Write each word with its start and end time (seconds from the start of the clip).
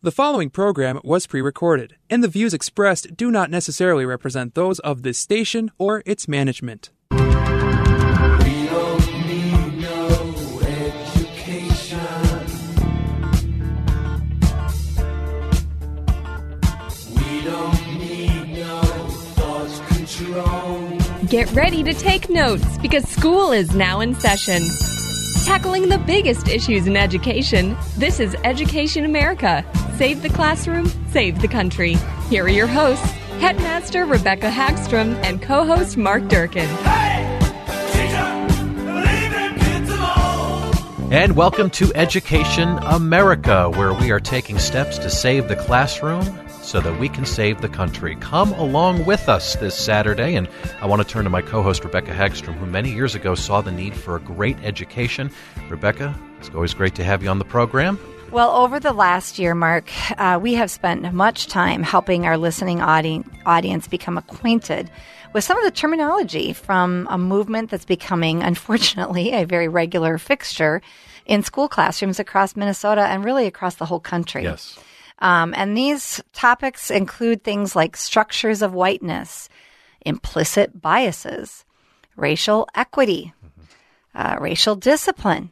The 0.00 0.12
following 0.12 0.50
program 0.50 1.00
was 1.02 1.26
pre 1.26 1.40
recorded, 1.40 1.96
and 2.08 2.22
the 2.22 2.28
views 2.28 2.54
expressed 2.54 3.16
do 3.16 3.32
not 3.32 3.50
necessarily 3.50 4.06
represent 4.06 4.54
those 4.54 4.78
of 4.78 5.02
this 5.02 5.18
station 5.18 5.72
or 5.76 6.04
its 6.06 6.28
management. 6.28 6.90
Get 21.28 21.50
ready 21.52 21.82
to 21.82 21.92
take 21.92 22.30
notes 22.30 22.78
because 22.78 23.08
school 23.08 23.50
is 23.50 23.74
now 23.74 23.98
in 23.98 24.14
session. 24.14 24.62
Tackling 25.44 25.88
the 25.88 25.98
biggest 25.98 26.46
issues 26.46 26.86
in 26.86 26.96
education, 26.96 27.76
this 27.96 28.20
is 28.20 28.36
Education 28.44 29.04
America. 29.04 29.64
Save 29.98 30.22
the 30.22 30.28
classroom, 30.28 30.86
save 31.10 31.40
the 31.42 31.48
country. 31.48 31.94
Here 32.30 32.44
are 32.44 32.48
your 32.48 32.68
hosts, 32.68 33.04
Headmaster 33.40 34.06
Rebecca 34.06 34.48
Hagstrom 34.48 35.16
and 35.24 35.42
co 35.42 35.64
host 35.64 35.96
Mark 35.96 36.28
Durkin. 36.28 36.68
And 41.10 41.34
welcome 41.34 41.68
to 41.70 41.92
Education 41.96 42.78
America, 42.84 43.70
where 43.70 43.92
we 43.92 44.12
are 44.12 44.20
taking 44.20 44.60
steps 44.60 44.98
to 44.98 45.10
save 45.10 45.48
the 45.48 45.56
classroom 45.56 46.22
so 46.62 46.78
that 46.80 47.00
we 47.00 47.08
can 47.08 47.26
save 47.26 47.60
the 47.60 47.68
country. 47.68 48.14
Come 48.20 48.52
along 48.52 49.04
with 49.04 49.28
us 49.28 49.56
this 49.56 49.74
Saturday, 49.74 50.36
and 50.36 50.48
I 50.80 50.86
want 50.86 51.02
to 51.02 51.08
turn 51.08 51.24
to 51.24 51.30
my 51.30 51.42
co 51.42 51.60
host, 51.60 51.82
Rebecca 51.82 52.12
Hagstrom, 52.12 52.54
who 52.54 52.66
many 52.66 52.92
years 52.92 53.16
ago 53.16 53.34
saw 53.34 53.62
the 53.62 53.72
need 53.72 53.96
for 53.96 54.14
a 54.14 54.20
great 54.20 54.58
education. 54.62 55.28
Rebecca, 55.68 56.16
it's 56.38 56.50
always 56.50 56.72
great 56.72 56.94
to 56.94 57.02
have 57.02 57.20
you 57.20 57.30
on 57.30 57.40
the 57.40 57.44
program. 57.44 57.98
Well, 58.30 58.50
over 58.56 58.78
the 58.78 58.92
last 58.92 59.38
year, 59.38 59.54
Mark, 59.54 59.90
uh, 60.18 60.38
we 60.40 60.54
have 60.54 60.70
spent 60.70 61.14
much 61.14 61.46
time 61.46 61.82
helping 61.82 62.26
our 62.26 62.36
listening 62.36 62.82
audi- 62.82 63.24
audience 63.46 63.88
become 63.88 64.18
acquainted 64.18 64.90
with 65.32 65.44
some 65.44 65.56
of 65.56 65.64
the 65.64 65.70
terminology 65.70 66.52
from 66.52 67.08
a 67.10 67.16
movement 67.16 67.70
that's 67.70 67.86
becoming, 67.86 68.42
unfortunately, 68.42 69.32
a 69.32 69.44
very 69.44 69.66
regular 69.66 70.18
fixture 70.18 70.82
in 71.24 71.42
school 71.42 71.68
classrooms 71.68 72.20
across 72.20 72.54
Minnesota 72.54 73.02
and 73.02 73.24
really 73.24 73.46
across 73.46 73.76
the 73.76 73.86
whole 73.86 74.00
country. 74.00 74.42
Yes. 74.42 74.78
Um, 75.20 75.54
and 75.56 75.76
these 75.76 76.22
topics 76.34 76.90
include 76.90 77.42
things 77.42 77.74
like 77.74 77.96
structures 77.96 78.60
of 78.60 78.74
whiteness, 78.74 79.48
implicit 80.02 80.80
biases, 80.80 81.64
racial 82.14 82.68
equity, 82.74 83.32
uh, 84.14 84.36
racial 84.38 84.76
discipline. 84.76 85.50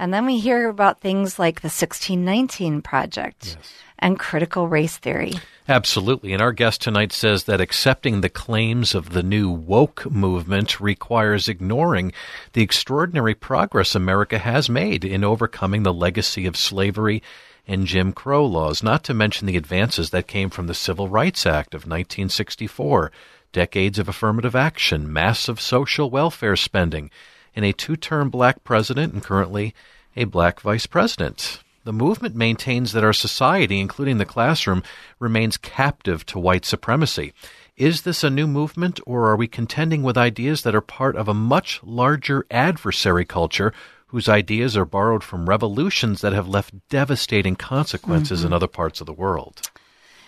And 0.00 0.14
then 0.14 0.24
we 0.24 0.38
hear 0.38 0.70
about 0.70 1.02
things 1.02 1.38
like 1.38 1.60
the 1.60 1.66
1619 1.66 2.80
Project 2.80 3.48
Yes. 3.58 3.72
and 3.98 4.18
critical 4.18 4.66
race 4.66 4.96
theory. 4.96 5.34
Absolutely. 5.68 6.32
And 6.32 6.40
our 6.40 6.52
guest 6.54 6.80
tonight 6.80 7.12
says 7.12 7.44
that 7.44 7.60
accepting 7.60 8.22
the 8.22 8.30
claims 8.30 8.94
of 8.94 9.10
the 9.10 9.22
new 9.22 9.50
woke 9.50 10.10
movement 10.10 10.80
requires 10.80 11.48
ignoring 11.50 12.14
the 12.54 12.62
extraordinary 12.62 13.34
progress 13.34 13.94
America 13.94 14.38
has 14.38 14.70
made 14.70 15.04
in 15.04 15.22
overcoming 15.22 15.82
the 15.82 15.92
legacy 15.92 16.46
of 16.46 16.56
slavery 16.56 17.22
and 17.68 17.86
Jim 17.86 18.14
Crow 18.14 18.46
laws, 18.46 18.82
not 18.82 19.04
to 19.04 19.12
mention 19.12 19.46
the 19.46 19.58
advances 19.58 20.08
that 20.10 20.26
came 20.26 20.48
from 20.48 20.66
the 20.66 20.72
Civil 20.74 21.08
Rights 21.08 21.44
Act 21.44 21.74
of 21.74 21.82
1964, 21.82 23.12
decades 23.52 23.98
of 23.98 24.08
affirmative 24.08 24.56
action, 24.56 25.12
massive 25.12 25.60
social 25.60 26.08
welfare 26.08 26.56
spending, 26.56 27.10
and 27.54 27.64
a 27.64 27.72
two 27.72 27.96
term 27.96 28.30
black 28.30 28.64
president 28.64 29.12
and 29.12 29.22
currently 29.22 29.74
a 30.16 30.24
black 30.24 30.60
vice 30.60 30.86
president. 30.86 31.62
The 31.84 31.92
movement 31.92 32.34
maintains 32.34 32.92
that 32.92 33.04
our 33.04 33.12
society, 33.12 33.80
including 33.80 34.18
the 34.18 34.26
classroom, 34.26 34.82
remains 35.18 35.56
captive 35.56 36.26
to 36.26 36.38
white 36.38 36.64
supremacy. 36.64 37.32
Is 37.76 38.02
this 38.02 38.22
a 38.22 38.28
new 38.28 38.46
movement, 38.46 39.00
or 39.06 39.30
are 39.30 39.36
we 39.36 39.48
contending 39.48 40.02
with 40.02 40.18
ideas 40.18 40.62
that 40.62 40.74
are 40.74 40.82
part 40.82 41.16
of 41.16 41.28
a 41.28 41.34
much 41.34 41.80
larger 41.82 42.44
adversary 42.50 43.24
culture 43.24 43.72
whose 44.08 44.28
ideas 44.28 44.76
are 44.76 44.84
borrowed 44.84 45.24
from 45.24 45.48
revolutions 45.48 46.20
that 46.20 46.34
have 46.34 46.48
left 46.48 46.74
devastating 46.90 47.56
consequences 47.56 48.40
mm-hmm. 48.40 48.48
in 48.48 48.52
other 48.52 48.66
parts 48.66 49.00
of 49.00 49.06
the 49.06 49.12
world? 49.12 49.62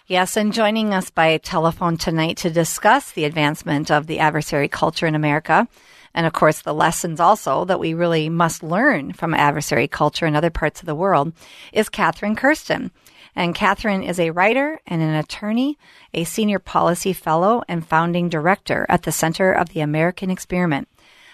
Yes, 0.06 0.37
and 0.37 0.53
joining 0.53 0.94
us 0.94 1.11
by 1.11 1.37
telephone 1.38 1.97
tonight 1.97 2.38
to 2.38 2.50
discuss 2.50 3.12
the 3.12 3.25
advancement 3.25 3.91
of 3.91 4.06
the 4.06 4.19
adversary 4.19 4.69
culture 4.69 5.06
in 5.06 5.15
America, 5.15 5.69
and 6.15 6.27
of 6.27 6.33
course 6.33 6.61
the 6.61 6.75
lessons 6.75 7.21
also 7.21 7.65
that 7.65 7.81
we 7.81 7.95
really 7.95 8.28
must 8.28 8.62
learn 8.62 9.12
from 9.12 9.34
adversary 9.34 9.89
culture 9.89 10.27
in 10.27 10.37
other 10.37 10.50
parts 10.50 10.81
of 10.81 10.87
the 10.87 10.95
world, 10.95 11.33
is 11.73 11.89
Katherine 11.89 12.37
Kersten. 12.37 12.91
And 13.34 13.55
Katherine 13.55 14.03
is 14.03 14.21
a 14.21 14.31
writer 14.31 14.81
and 14.87 15.00
an 15.00 15.15
attorney, 15.15 15.78
a 16.12 16.25
senior 16.25 16.59
policy 16.59 17.15
fellow, 17.15 17.62
and 17.67 17.87
founding 17.87 18.28
director 18.28 18.84
at 18.91 19.05
the 19.05 19.12
Center 19.12 19.53
of 19.53 19.71
the 19.71 19.81
American 19.81 20.31
Experiment, 20.31 20.87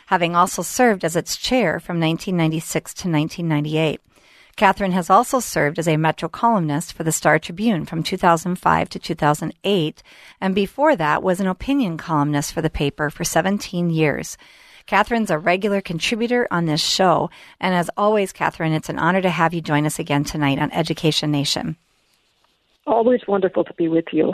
having 0.06 0.37
also 0.37 0.62
served 0.62 1.05
as 1.05 1.16
its 1.16 1.37
chair 1.37 1.81
from 1.81 1.99
1996 1.99 2.95
to 2.95 3.09
1998. 3.10 4.00
Katherine 4.59 4.93
has 4.93 5.09
also 5.09 5.39
served 5.39 5.78
as 5.78 5.87
a 5.87 5.97
Metro 5.97 6.28
columnist 6.28 6.93
for 6.93 7.05
the 7.05 7.12
Star 7.12 7.39
Tribune 7.39 7.84
from 7.84 8.03
2005 8.03 8.89
to 8.89 8.99
2008, 8.99 10.03
and 10.41 10.55
before 10.55 10.97
that 10.97 11.22
was 11.22 11.39
an 11.39 11.47
opinion 11.47 11.97
columnist 11.97 12.53
for 12.53 12.60
the 12.60 12.69
paper 12.69 13.09
for 13.09 13.22
17 13.22 13.91
years. 13.91 14.37
Katherine's 14.88 15.31
a 15.31 15.38
regular 15.38 15.82
contributor 15.82 16.49
on 16.50 16.65
this 16.65 16.81
show, 16.81 17.28
and 17.60 17.75
as 17.75 17.91
always, 17.94 18.32
Katherine, 18.32 18.72
it's 18.72 18.88
an 18.88 18.99
honor 18.99 19.21
to 19.21 19.28
have 19.28 19.53
you 19.53 19.60
join 19.60 19.84
us 19.84 19.99
again 19.99 20.25
tonight 20.25 20.59
on 20.59 20.72
Education 20.72 21.31
Nation. 21.31 21.76
Always 22.87 23.21
wonderful 23.28 23.65
to 23.65 23.75
be 23.75 23.88
with 23.88 24.06
you. 24.12 24.32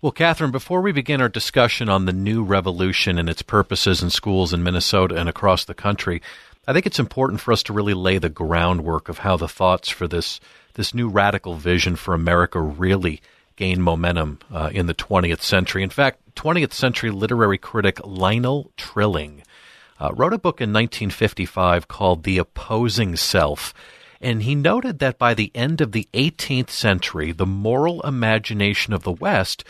Well, 0.00 0.12
Katherine, 0.12 0.50
before 0.50 0.80
we 0.80 0.92
begin 0.92 1.20
our 1.20 1.28
discussion 1.28 1.90
on 1.90 2.06
the 2.06 2.12
new 2.14 2.42
revolution 2.42 3.18
and 3.18 3.28
its 3.28 3.42
purposes 3.42 4.02
in 4.02 4.08
schools 4.08 4.54
in 4.54 4.62
Minnesota 4.62 5.16
and 5.16 5.28
across 5.28 5.66
the 5.66 5.74
country, 5.74 6.22
I 6.66 6.72
think 6.72 6.86
it's 6.86 6.98
important 6.98 7.42
for 7.42 7.52
us 7.52 7.62
to 7.64 7.74
really 7.74 7.94
lay 7.94 8.16
the 8.16 8.30
groundwork 8.30 9.10
of 9.10 9.18
how 9.18 9.36
the 9.36 9.48
thoughts 9.48 9.90
for 9.90 10.08
this 10.08 10.40
this 10.74 10.94
new 10.94 11.08
radical 11.08 11.54
vision 11.54 11.96
for 11.96 12.14
America 12.14 12.60
really 12.60 13.20
gained 13.58 13.82
momentum 13.82 14.38
uh, 14.52 14.70
in 14.72 14.86
the 14.86 14.94
20th 14.94 15.42
century. 15.42 15.82
In 15.82 15.90
fact, 15.90 16.20
20th 16.36 16.72
century 16.72 17.10
literary 17.10 17.58
critic 17.58 17.98
Lionel 18.04 18.70
Trilling 18.76 19.42
uh, 20.00 20.12
wrote 20.14 20.32
a 20.32 20.38
book 20.38 20.60
in 20.60 20.72
1955 20.72 21.88
called 21.88 22.22
The 22.22 22.38
Opposing 22.38 23.16
Self. 23.16 23.74
And 24.20 24.44
he 24.44 24.54
noted 24.54 25.00
that 25.00 25.18
by 25.18 25.34
the 25.34 25.50
end 25.56 25.80
of 25.80 25.90
the 25.90 26.08
18th 26.14 26.70
century, 26.70 27.32
the 27.32 27.46
moral 27.46 28.00
imagination 28.02 28.94
of 28.94 29.02
the 29.02 29.12
West 29.12 29.64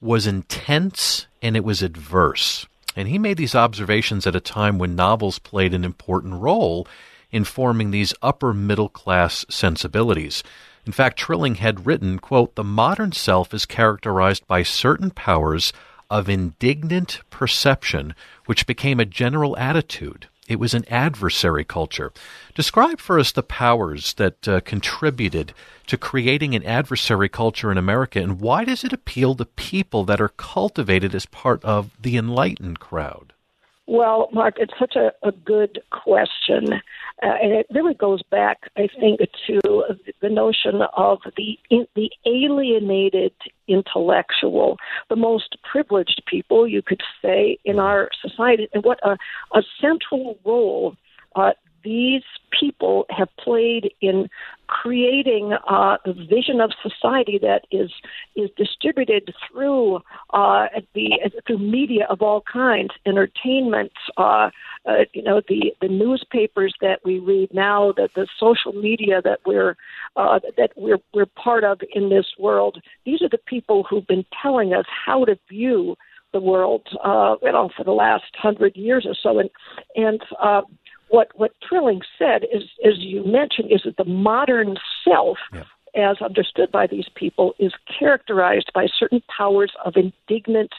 was 0.00 0.26
intense 0.26 1.26
and 1.42 1.54
it 1.54 1.64
was 1.64 1.82
adverse. 1.82 2.66
And 2.96 3.08
he 3.08 3.18
made 3.18 3.36
these 3.36 3.54
observations 3.54 4.26
at 4.26 4.34
a 4.34 4.40
time 4.40 4.78
when 4.78 4.96
novels 4.96 5.38
played 5.38 5.74
an 5.74 5.84
important 5.84 6.40
role 6.40 6.88
in 7.30 7.44
forming 7.44 7.90
these 7.90 8.14
upper 8.22 8.54
middle 8.54 8.88
class 8.88 9.44
sensibilities. 9.50 10.42
In 10.86 10.92
fact, 10.92 11.18
Trilling 11.18 11.56
had 11.56 11.86
written, 11.86 12.18
quote, 12.18 12.54
the 12.54 12.64
modern 12.64 13.12
self 13.12 13.54
is 13.54 13.64
characterized 13.64 14.46
by 14.46 14.62
certain 14.62 15.10
powers 15.10 15.72
of 16.10 16.28
indignant 16.28 17.20
perception, 17.30 18.14
which 18.46 18.66
became 18.66 19.00
a 19.00 19.04
general 19.04 19.56
attitude. 19.56 20.28
It 20.46 20.60
was 20.60 20.74
an 20.74 20.84
adversary 20.90 21.64
culture. 21.64 22.12
Describe 22.54 23.00
for 23.00 23.18
us 23.18 23.32
the 23.32 23.42
powers 23.42 24.12
that 24.14 24.46
uh, 24.46 24.60
contributed 24.60 25.54
to 25.86 25.96
creating 25.96 26.54
an 26.54 26.64
adversary 26.64 27.30
culture 27.30 27.72
in 27.72 27.78
America, 27.78 28.20
and 28.20 28.40
why 28.40 28.64
does 28.64 28.84
it 28.84 28.92
appeal 28.92 29.34
to 29.36 29.46
people 29.46 30.04
that 30.04 30.20
are 30.20 30.28
cultivated 30.28 31.14
as 31.14 31.24
part 31.26 31.64
of 31.64 31.90
the 32.00 32.18
enlightened 32.18 32.78
crowd? 32.78 33.32
Well, 33.86 34.28
Mark, 34.32 34.56
it's 34.58 34.72
such 34.78 34.96
a, 34.96 35.12
a 35.26 35.32
good 35.32 35.82
question. 35.90 36.80
Uh, 37.24 37.36
and 37.42 37.52
it 37.52 37.66
really 37.70 37.94
goes 37.94 38.22
back, 38.24 38.70
I 38.76 38.86
think, 39.00 39.20
to 39.46 39.60
the 40.20 40.28
notion 40.28 40.82
of 40.94 41.20
the 41.38 41.58
in, 41.70 41.86
the 41.94 42.10
alienated 42.26 43.32
intellectual, 43.66 44.76
the 45.08 45.16
most 45.16 45.56
privileged 45.70 46.22
people, 46.26 46.68
you 46.68 46.82
could 46.82 47.00
say, 47.22 47.56
in 47.64 47.78
our 47.78 48.10
society, 48.20 48.68
and 48.74 48.84
what 48.84 48.98
a, 49.02 49.16
a 49.54 49.62
central 49.80 50.38
role 50.44 50.96
uh, 51.34 51.52
these 51.84 52.22
people 52.58 53.06
have 53.10 53.28
played 53.38 53.92
in 54.00 54.28
creating 54.66 55.52
uh, 55.68 55.96
a 56.04 56.12
vision 56.12 56.60
of 56.60 56.70
society 56.82 57.38
that 57.40 57.62
is 57.70 57.90
is 58.34 58.50
distributed 58.56 59.32
through 59.46 59.96
uh, 60.30 60.66
the 60.94 61.30
through 61.46 61.58
media 61.58 62.06
of 62.08 62.22
all 62.22 62.42
kinds, 62.50 62.90
entertainment, 63.06 63.92
uh, 64.16 64.50
uh, 64.86 65.04
you 65.12 65.22
know, 65.22 65.40
the 65.48 65.72
the 65.80 65.88
newspapers 65.88 66.74
that 66.80 67.00
we 67.04 67.18
read 67.18 67.52
now, 67.52 67.92
that 67.96 68.10
the 68.14 68.26
social 68.38 68.72
media 68.72 69.20
that 69.22 69.40
we're 69.46 69.76
uh, 70.16 70.40
that 70.56 70.70
we're 70.76 70.98
we're 71.12 71.26
part 71.26 71.64
of 71.64 71.80
in 71.94 72.08
this 72.08 72.26
world. 72.38 72.80
These 73.04 73.22
are 73.22 73.28
the 73.28 73.38
people 73.46 73.84
who've 73.88 74.06
been 74.06 74.24
telling 74.42 74.72
us 74.74 74.86
how 75.06 75.24
to 75.24 75.36
view 75.48 75.96
the 76.32 76.40
world, 76.40 76.86
uh, 77.02 77.36
you 77.42 77.52
know, 77.52 77.70
for 77.76 77.84
the 77.84 77.92
last 77.92 78.24
hundred 78.34 78.76
years 78.76 79.06
or 79.06 79.14
so, 79.14 79.38
and 79.38 79.50
and 79.94 80.20
what 81.14 81.28
what 81.36 81.52
Trilling 81.66 82.00
said 82.18 82.42
is, 82.52 82.64
as 82.84 82.94
you 82.98 83.24
mentioned, 83.24 83.70
is 83.70 83.82
that 83.84 83.96
the 83.96 84.04
modern 84.04 84.76
self, 85.04 85.38
yeah. 85.52 85.62
as 86.10 86.16
understood 86.20 86.72
by 86.72 86.88
these 86.88 87.06
people, 87.14 87.54
is 87.60 87.72
characterized 87.98 88.72
by 88.74 88.88
certain 88.98 89.22
powers 89.34 89.72
of 89.84 89.94
indignant 89.96 90.72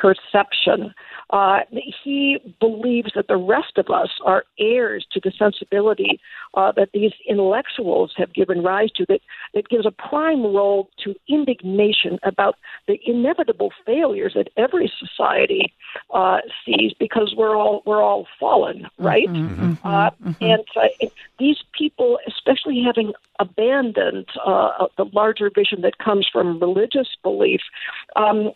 perception. 0.00 0.94
Uh, 1.30 1.60
he 2.04 2.38
believes 2.60 3.10
that 3.14 3.26
the 3.26 3.36
rest 3.36 3.78
of 3.78 3.90
us 3.90 4.10
are 4.24 4.44
heirs 4.58 5.06
to 5.10 5.20
the 5.22 5.32
sensibility 5.36 6.20
uh, 6.54 6.70
that 6.72 6.90
these 6.92 7.12
intellectuals 7.28 8.12
have 8.16 8.32
given 8.32 8.62
rise 8.62 8.90
to, 8.92 9.04
that, 9.08 9.20
that 9.54 9.68
gives 9.68 9.86
a 9.86 9.90
prime 9.90 10.42
role 10.42 10.88
to 11.02 11.14
indignation 11.28 12.18
about 12.22 12.56
the 12.86 12.98
inevitable 13.04 13.72
failures 13.84 14.32
that 14.34 14.48
every 14.56 14.92
society 14.98 15.72
uh, 16.14 16.38
sees 16.64 16.92
because 16.98 17.34
we're 17.36 17.56
all 17.56 17.82
we're 17.86 18.02
all 18.02 18.26
fallen, 18.38 18.86
right? 18.98 19.28
Mm-hmm, 19.28 19.72
mm-hmm, 19.72 19.86
uh, 19.86 20.10
mm-hmm. 20.10 20.44
And 20.44 20.64
uh, 20.76 21.06
these 21.38 21.58
people, 21.72 22.18
especially 22.26 22.82
having 22.84 23.12
abandoned 23.38 24.26
uh, 24.44 24.86
the 24.96 25.04
larger 25.12 25.50
vision 25.54 25.82
that 25.82 25.98
comes 25.98 26.28
from 26.30 26.58
religious 26.60 27.08
belief, 27.22 27.60
um, 28.14 28.52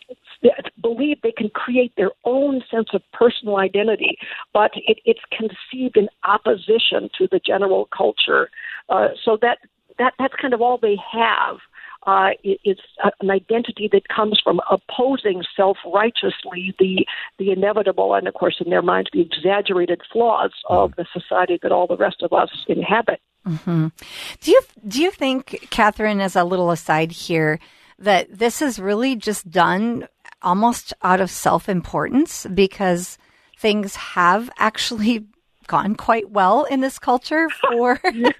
believe 0.81 1.21
they 1.21 1.30
can 1.35 1.49
create 1.49 1.93
their 1.97 2.11
own 2.25 2.61
sense 2.69 2.89
of 2.93 3.01
personal 3.13 3.57
identity, 3.57 4.17
but 4.53 4.71
it, 4.75 4.99
it's 5.05 5.21
conceived 5.31 5.97
in 5.97 6.09
opposition 6.23 7.09
to 7.17 7.27
the 7.31 7.39
general 7.45 7.87
culture. 7.95 8.49
Uh, 8.89 9.09
so 9.23 9.37
that 9.41 9.57
that 9.97 10.13
that's 10.19 10.33
kind 10.41 10.53
of 10.53 10.61
all 10.61 10.77
they 10.77 10.97
have. 11.11 11.57
Uh, 12.07 12.29
it, 12.43 12.59
it's 12.63 12.81
an 13.19 13.29
identity 13.29 13.87
that 13.91 14.07
comes 14.07 14.41
from 14.43 14.59
opposing 14.71 15.43
self-righteously 15.55 16.73
the 16.79 17.05
the 17.37 17.51
inevitable, 17.51 18.15
and 18.15 18.27
of 18.27 18.33
course, 18.33 18.57
in 18.63 18.71
their 18.71 18.81
minds, 18.81 19.09
the 19.13 19.21
exaggerated 19.21 20.01
flaws 20.11 20.51
of 20.67 20.93
the 20.95 21.05
society 21.13 21.59
that 21.61 21.71
all 21.71 21.87
the 21.87 21.97
rest 21.97 22.23
of 22.23 22.33
us 22.33 22.49
inhabit. 22.67 23.19
Mm-hmm. 23.47 23.87
Do 24.41 24.51
you 24.51 24.61
do 24.87 25.01
you 25.01 25.11
think, 25.11 25.67
Katherine, 25.69 26.21
as 26.21 26.35
a 26.35 26.43
little 26.43 26.71
aside 26.71 27.11
here, 27.11 27.59
that 27.99 28.35
this 28.35 28.61
is 28.61 28.79
really 28.79 29.15
just 29.15 29.49
done 29.51 30.07
almost 30.41 30.93
out 31.01 31.21
of 31.21 31.29
self 31.29 31.69
importance 31.69 32.45
because 32.53 33.17
things 33.57 33.95
have 33.95 34.49
actually 34.57 35.25
gone 35.67 35.95
quite 35.95 36.29
well 36.29 36.65
in 36.65 36.81
this 36.81 36.99
culture 36.99 37.47
for 37.49 37.97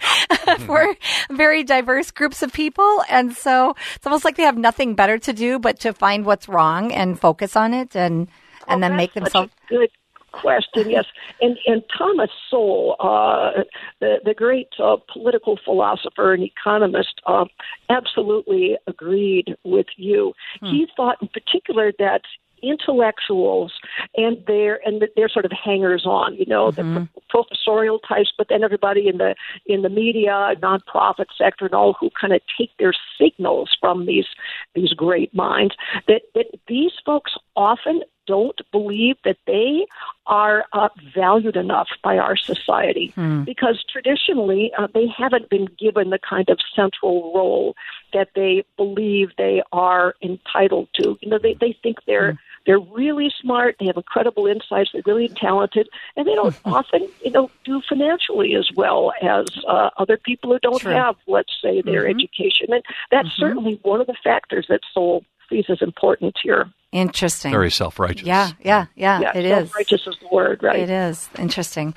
for 0.60 0.96
very 1.30 1.64
diverse 1.64 2.12
groups 2.12 2.44
of 2.44 2.52
people. 2.52 3.02
And 3.10 3.34
so 3.34 3.76
it's 3.96 4.06
almost 4.06 4.26
like 4.26 4.36
they 4.36 4.44
have 4.44 4.58
nothing 4.58 4.96
better 4.96 5.18
to 5.20 5.32
do 5.32 5.58
but 5.58 5.80
to 5.82 5.94
find 5.94 6.26
what's 6.26 6.50
wrong 6.50 6.92
and 6.92 7.20
focus 7.20 7.56
on 7.56 7.74
it 7.74 7.96
and 7.96 8.28
and 8.68 8.84
oh, 8.84 8.88
then 8.88 8.98
make 8.98 9.14
themselves 9.14 9.52
good 9.70 9.90
question, 10.32 10.90
yes. 10.90 11.06
And 11.42 11.58
and 11.66 11.84
Thomas 11.98 12.30
Sowell, 12.50 12.96
uh, 13.00 13.64
the 14.00 14.20
the 14.24 14.34
great 14.34 14.70
uh, 14.80 14.98
political 15.12 15.58
philosopher 15.64 16.34
and 16.34 16.44
economist, 16.44 17.22
uh, 17.26 17.46
absolutely 17.90 18.78
agreed 18.88 19.56
with 19.64 19.88
you. 19.98 20.34
Hmm. 20.60 20.68
He 20.68 20.88
thought, 20.96 21.18
in 21.22 21.28
particular, 21.28 21.92
that 22.00 22.22
intellectuals 22.62 23.74
and 24.16 24.38
they're 24.48 24.80
and 24.86 25.04
they're 25.16 25.30
sort 25.30 25.46
of 25.46 25.52
hangers 25.52 26.04
on 26.06 26.36
you 26.36 26.46
know 26.46 26.72
mm-hmm. 26.72 26.94
the 26.94 27.08
professorial 27.30 28.00
types 28.00 28.32
but 28.38 28.48
then 28.50 28.64
everybody 28.64 29.08
in 29.08 29.18
the 29.18 29.36
in 29.66 29.82
the 29.82 29.90
media 29.90 30.54
nonprofit 30.62 31.26
sector 31.38 31.66
and 31.66 31.74
all 31.74 31.96
who 32.00 32.10
kind 32.20 32.34
of 32.34 32.42
take 32.58 32.70
their 32.78 32.94
signals 33.20 33.76
from 33.80 34.06
these 34.06 34.28
these 34.76 34.94
great 34.94 35.34
minds 35.34 35.76
that 36.08 36.22
that 36.36 36.46
these 36.68 36.92
folks 37.06 37.34
often 37.56 38.02
don't 38.28 38.60
believe 38.72 39.18
that 39.24 39.38
they 39.48 39.86
are 40.26 40.66
uh, 40.74 40.90
valued 41.14 41.56
enough 41.56 41.90
by 42.04 42.18
our 42.18 42.36
society 42.36 43.08
hmm. 43.16 43.44
because 43.44 43.84
traditionally 43.92 44.72
uh, 44.78 44.88
they 44.94 45.08
haven't 45.08 45.50
been 45.50 45.68
given 45.80 46.10
the 46.10 46.20
kind 46.20 46.50
of 46.50 46.60
central 46.76 47.34
role 47.34 47.76
that 48.14 48.30
they 48.36 48.64
believe 48.78 49.30
they 49.38 49.62
are 49.72 50.16
entitled 50.22 50.88
to. 50.94 51.18
You 51.22 51.30
know, 51.30 51.40
they, 51.40 51.56
they 51.56 51.78
think 51.82 51.98
they're. 52.06 52.32
Hmm 52.32 52.38
they're 52.66 52.80
really 52.80 53.32
smart. 53.42 53.78
They 53.80 53.88
have 53.88 53.98
incredible 53.98 54.46
insights. 54.46 54.92
They're 54.94 55.02
really 55.06 55.30
talented, 55.30 55.90
and 56.16 56.28
they 56.28 56.36
don't 56.36 56.58
often, 56.66 57.08
you 57.24 57.32
know, 57.32 57.50
do 57.64 57.82
financially 57.88 58.56
as 58.56 58.70
well 58.76 59.14
as 59.22 59.48
uh, 59.68 59.90
other 59.98 60.18
people 60.18 60.52
who 60.52 60.60
don't 60.60 60.82
have, 60.84 61.16
let's 61.28 61.54
say, 61.62 61.82
their 61.82 62.04
mm-hmm. 62.04 62.20
education. 62.20 62.68
And 62.72 62.84
that's 63.10 63.30
mm-hmm. 63.30 63.42
certainly 63.42 63.80
one 63.84 64.02
of 64.02 64.08
the 64.08 64.16
factors 64.24 64.68
that 64.70 64.82
Sowell 64.94 65.24
sees 65.52 65.66
as 65.70 65.82
important 65.82 66.36
here. 66.42 66.72
Interesting. 66.92 67.52
Very 67.52 67.72
self 67.72 68.00
righteous. 68.00 68.26
Yeah, 68.28 68.50
yeah, 68.64 68.88
yeah, 68.96 69.20
yeah 69.20 69.38
it 69.38 69.46
is. 69.46 69.74
Righteous 69.76 70.02
is 70.08 70.16
the 70.22 70.28
word, 70.36 70.64
right? 70.64 70.80
It 70.80 70.90
is. 70.90 71.30
Interesting. 71.38 71.94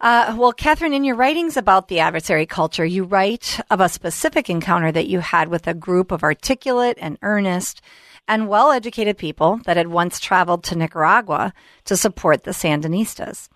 Uh, 0.00 0.34
well, 0.38 0.52
Katherine, 0.52 0.94
in 0.94 1.04
your 1.04 1.16
writings 1.16 1.56
about 1.56 1.88
the 1.88 2.00
adversary 2.00 2.46
culture, 2.46 2.84
you 2.84 3.04
write 3.04 3.60
of 3.70 3.80
a 3.80 3.88
specific 3.88 4.48
encounter 4.48 4.90
that 4.92 5.08
you 5.08 5.20
had 5.20 5.48
with 5.48 5.66
a 5.66 5.74
group 5.74 6.10
of 6.10 6.22
articulate 6.22 6.98
and 7.00 7.18
earnest 7.22 7.82
and 8.28 8.48
well 8.48 8.70
educated 8.70 9.18
people 9.18 9.60
that 9.64 9.76
had 9.76 9.88
once 9.88 10.20
traveled 10.20 10.62
to 10.64 10.76
Nicaragua 10.76 11.52
to 11.84 11.96
support 11.96 12.44
the 12.44 12.52
Sandinistas. 12.52 13.48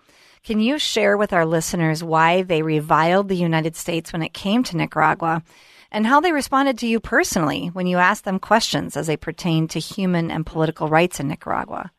Can 0.43 0.59
you 0.59 0.77
share 0.77 1.17
with 1.17 1.33
our 1.33 1.45
listeners 1.45 2.03
why 2.03 2.43
they 2.43 2.61
reviled 2.61 3.29
the 3.29 3.35
United 3.35 3.75
States 3.75 4.13
when 4.13 4.21
it 4.21 4.33
came 4.33 4.63
to 4.63 4.77
Nicaragua 4.77 5.41
and 5.95 6.05
how 6.05 6.19
they 6.19 6.33
responded 6.33 6.77
to 6.79 6.87
you 6.87 6.99
personally 6.99 7.67
when 7.67 7.87
you 7.87 7.97
asked 7.97 8.25
them 8.25 8.37
questions 8.37 8.97
as 8.97 9.07
they 9.07 9.15
pertain 9.15 9.65
to 9.69 9.79
human 9.79 10.29
and 10.29 10.45
political 10.45 10.89
rights 10.89 11.21
in 11.21 11.29
Nicaragua? 11.29 11.89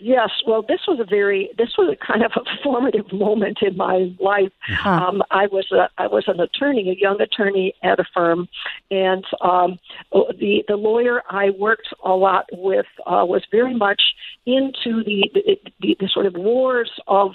Yes, 0.00 0.30
well, 0.46 0.62
this 0.62 0.80
was 0.88 0.98
a 0.98 1.04
very 1.04 1.50
this 1.58 1.70
was 1.76 1.92
a 1.92 2.06
kind 2.06 2.24
of 2.24 2.32
a 2.36 2.40
formative 2.64 3.12
moment 3.12 3.58
in 3.60 3.76
my 3.76 4.14
life. 4.18 4.52
Huh. 4.62 4.88
Um, 4.88 5.22
I 5.30 5.46
was 5.48 5.70
a 5.72 5.90
I 5.98 6.06
was 6.06 6.24
an 6.26 6.40
attorney, 6.40 6.88
a 6.88 6.98
young 6.98 7.20
attorney 7.20 7.74
at 7.82 8.00
a 8.00 8.04
firm, 8.14 8.48
and 8.90 9.24
um, 9.42 9.78
the 10.12 10.64
the 10.66 10.76
lawyer 10.76 11.22
I 11.28 11.50
worked 11.50 11.88
a 12.02 12.12
lot 12.12 12.46
with 12.52 12.86
uh, 13.06 13.26
was 13.28 13.44
very 13.50 13.74
much 13.74 14.00
into 14.46 15.04
the 15.04 15.28
the, 15.34 15.58
the 15.80 15.96
the 16.00 16.08
sort 16.08 16.24
of 16.24 16.34
wars 16.34 16.90
of 17.08 17.32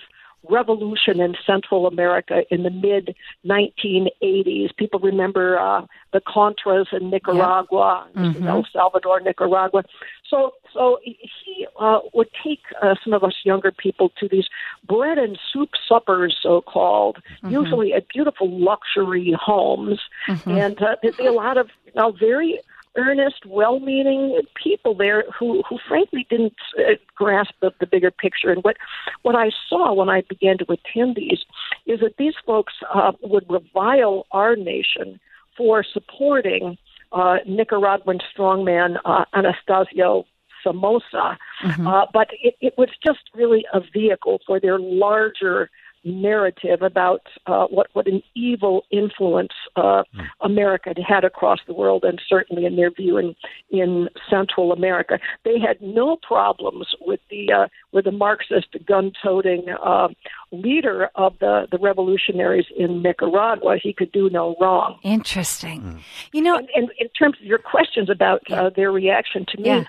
revolution 0.49 1.19
in 1.19 1.35
Central 1.45 1.87
America 1.87 2.43
in 2.51 2.63
the 2.63 2.69
mid 2.69 3.15
1980s. 3.45 4.75
People 4.75 4.99
remember 4.99 5.59
uh, 5.59 5.85
the 6.11 6.21
Contras 6.21 6.85
in 6.93 7.09
Nicaragua, 7.09 8.07
yeah. 8.15 8.21
mm-hmm. 8.21 8.47
El 8.47 8.65
Salvador, 8.71 9.19
Nicaragua. 9.21 9.83
So, 10.29 10.53
so 10.73 10.99
he 11.03 11.67
uh, 11.79 11.99
would 12.13 12.29
take 12.43 12.61
uh, 12.81 12.95
some 13.03 13.13
of 13.13 13.23
us 13.23 13.35
younger 13.43 13.71
people 13.71 14.11
to 14.19 14.27
these 14.27 14.47
bread 14.87 15.17
and 15.17 15.37
soup 15.51 15.69
suppers, 15.87 16.37
so 16.41 16.61
called, 16.61 17.17
mm-hmm. 17.43 17.51
usually 17.51 17.93
at 17.93 18.07
beautiful 18.07 18.49
luxury 18.49 19.35
homes, 19.39 19.99
mm-hmm. 20.27 20.51
and 20.51 20.81
uh, 20.81 20.95
there'd 21.01 21.17
be 21.17 21.25
a 21.25 21.31
lot 21.31 21.57
of 21.57 21.69
you 21.85 21.93
know 21.95 22.11
very 22.11 22.59
earnest, 22.95 23.45
well-meaning 23.45 24.41
people 24.61 24.93
there 24.95 25.23
who, 25.37 25.63
who 25.67 25.77
frankly 25.87 26.25
didn't 26.29 26.53
uh, 26.77 26.93
grasp 27.15 27.53
the, 27.61 27.71
the 27.79 27.87
bigger 27.87 28.11
picture. 28.11 28.51
And 28.51 28.63
what 28.63 28.77
what 29.23 29.35
I 29.35 29.51
saw 29.69 29.93
when 29.93 30.09
I 30.09 30.21
began 30.21 30.57
to 30.59 30.65
attend 30.71 31.15
these 31.15 31.39
is 31.85 31.99
that 32.01 32.17
these 32.17 32.35
folks 32.45 32.73
uh, 32.93 33.13
would 33.21 33.45
revile 33.49 34.25
our 34.31 34.55
nation 34.55 35.19
for 35.57 35.83
supporting 35.83 36.77
uh, 37.11 37.37
Nicaraguan 37.47 38.19
strongman 38.35 38.97
uh, 39.05 39.25
Anastasio 39.33 40.25
Somoza, 40.63 41.37
mm-hmm. 41.61 41.87
uh, 41.87 42.05
but 42.13 42.29
it, 42.41 42.55
it 42.61 42.73
was 42.77 42.89
just 43.03 43.19
really 43.35 43.65
a 43.73 43.81
vehicle 43.93 44.39
for 44.47 44.59
their 44.59 44.79
larger 44.79 45.69
narrative 46.03 46.81
about 46.81 47.21
uh, 47.45 47.65
what 47.67 47.87
what 47.93 48.07
an 48.07 48.21
evil 48.35 48.83
influence 48.91 49.53
uh, 49.75 50.03
mm. 50.15 50.25
America 50.41 50.93
had 50.95 51.03
had 51.07 51.23
across 51.23 51.59
the 51.67 51.73
world, 51.73 52.03
and 52.03 52.21
certainly 52.27 52.65
in 52.65 52.75
their 52.75 52.91
view 52.91 53.17
in 53.17 53.35
in 53.69 54.09
Central 54.29 54.71
America, 54.71 55.19
they 55.43 55.59
had 55.59 55.81
no 55.81 56.17
problems 56.17 56.87
with 57.01 57.19
the 57.29 57.51
uh, 57.51 57.67
with 57.91 58.05
the 58.05 58.11
Marxist 58.11 58.75
gun-toting 58.85 59.65
uh, 59.83 60.09
leader 60.51 61.09
of 61.15 61.37
the 61.39 61.67
the 61.71 61.77
revolutionaries 61.77 62.65
in 62.77 63.01
Nicaragua. 63.01 63.77
He 63.81 63.93
could 63.93 64.11
do 64.11 64.29
no 64.29 64.55
wrong. 64.59 64.99
Interesting. 65.03 65.81
Mm. 65.81 65.99
You 66.33 66.41
know, 66.41 66.57
and, 66.57 66.69
and, 66.75 66.89
in 66.99 67.07
terms 67.09 67.37
of 67.39 67.45
your 67.45 67.59
questions 67.59 68.09
about 68.09 68.41
uh, 68.51 68.69
their 68.75 68.91
reaction 68.91 69.45
to 69.49 69.57
me, 69.59 69.69
yeah. 69.69 69.83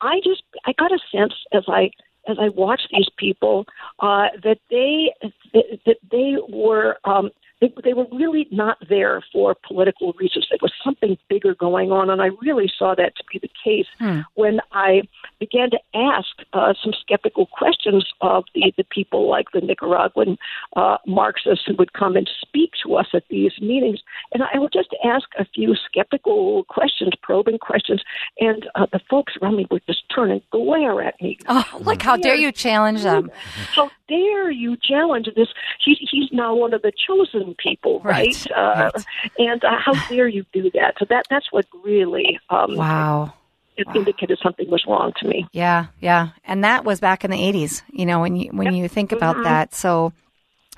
I 0.00 0.20
just 0.24 0.42
I 0.66 0.72
got 0.72 0.92
a 0.92 0.98
sense 1.12 1.34
as 1.52 1.64
I 1.68 1.90
as 2.28 2.36
I 2.40 2.48
watched 2.50 2.88
these 2.92 3.08
people 3.16 3.64
uh, 4.00 4.28
that 4.42 4.58
they 4.70 5.12
that 5.52 5.96
they 6.10 6.36
were 6.48 6.98
um, 7.04 7.30
they, 7.60 7.72
they 7.84 7.94
were 7.94 8.06
really 8.12 8.48
not 8.50 8.78
there 8.88 9.22
for 9.32 9.54
political 9.66 10.12
reasons. 10.14 10.46
There 10.50 10.58
was 10.62 10.72
something 10.82 11.16
bigger 11.28 11.54
going 11.54 11.92
on, 11.92 12.10
and 12.10 12.22
I 12.22 12.30
really 12.40 12.70
saw 12.76 12.94
that 12.94 13.16
to 13.16 13.24
be 13.30 13.38
the 13.38 13.50
case 13.62 13.86
hmm. 13.98 14.20
when 14.34 14.60
I 14.72 15.02
began 15.38 15.70
to 15.70 15.78
ask 15.94 16.28
uh, 16.52 16.74
some 16.82 16.92
skeptical 17.00 17.46
questions 17.46 18.06
of 18.20 18.44
the, 18.54 18.72
the 18.76 18.84
people 18.84 19.28
like 19.28 19.46
the 19.52 19.60
Nicaraguan 19.60 20.38
uh, 20.76 20.96
Marxists 21.06 21.64
who 21.66 21.74
would 21.78 21.92
come 21.92 22.16
and 22.16 22.28
speak 22.40 22.72
to 22.84 22.94
us 22.94 23.06
at 23.14 23.24
these 23.30 23.52
meetings. 23.60 24.00
And 24.32 24.42
I 24.42 24.58
would 24.58 24.72
just 24.72 24.94
ask 25.04 25.28
a 25.38 25.44
few 25.44 25.74
skeptical 25.74 26.64
questions, 26.64 27.12
probing 27.22 27.58
questions, 27.58 28.02
and 28.38 28.66
uh, 28.74 28.86
the 28.92 29.00
folks 29.10 29.34
around 29.40 29.56
me 29.56 29.66
would 29.70 29.82
just 29.86 30.02
turn 30.14 30.30
and 30.30 30.42
glare 30.50 31.02
at 31.02 31.20
me. 31.20 31.38
Oh, 31.48 31.64
like, 31.80 32.02
how 32.02 32.16
dare 32.16 32.34
you 32.34 32.52
challenge 32.52 33.02
them? 33.02 33.30
How 33.74 33.90
dare 34.10 34.50
you 34.50 34.76
challenge 34.82 35.28
this? 35.36 35.48
He's, 35.84 35.98
he's 36.10 36.28
now 36.32 36.54
one 36.54 36.74
of 36.74 36.82
the 36.82 36.92
chosen 37.06 37.54
people, 37.54 38.00
right? 38.00 38.26
right. 38.26 38.50
Uh, 38.50 38.90
right. 38.94 39.06
And 39.38 39.64
uh, 39.64 39.76
how 39.78 39.92
dare 40.08 40.28
you 40.28 40.44
do 40.52 40.70
that? 40.74 40.94
So 40.98 41.06
that 41.08 41.24
that's 41.30 41.46
what 41.50 41.66
really 41.84 42.38
um, 42.50 42.76
wow. 42.76 43.34
It 43.76 43.86
indicated 43.94 44.38
something 44.42 44.68
was 44.68 44.84
wrong 44.86 45.12
to 45.20 45.28
me. 45.28 45.46
Yeah, 45.52 45.86
yeah, 46.00 46.30
and 46.44 46.64
that 46.64 46.84
was 46.84 47.00
back 47.00 47.24
in 47.24 47.30
the 47.30 47.38
'80s. 47.38 47.80
You 47.90 48.04
know, 48.04 48.20
when 48.20 48.36
you 48.36 48.50
when 48.52 48.66
yep. 48.66 48.74
you 48.74 48.88
think 48.88 49.12
about 49.12 49.36
mm-hmm. 49.36 49.44
that, 49.44 49.74
so 49.74 50.12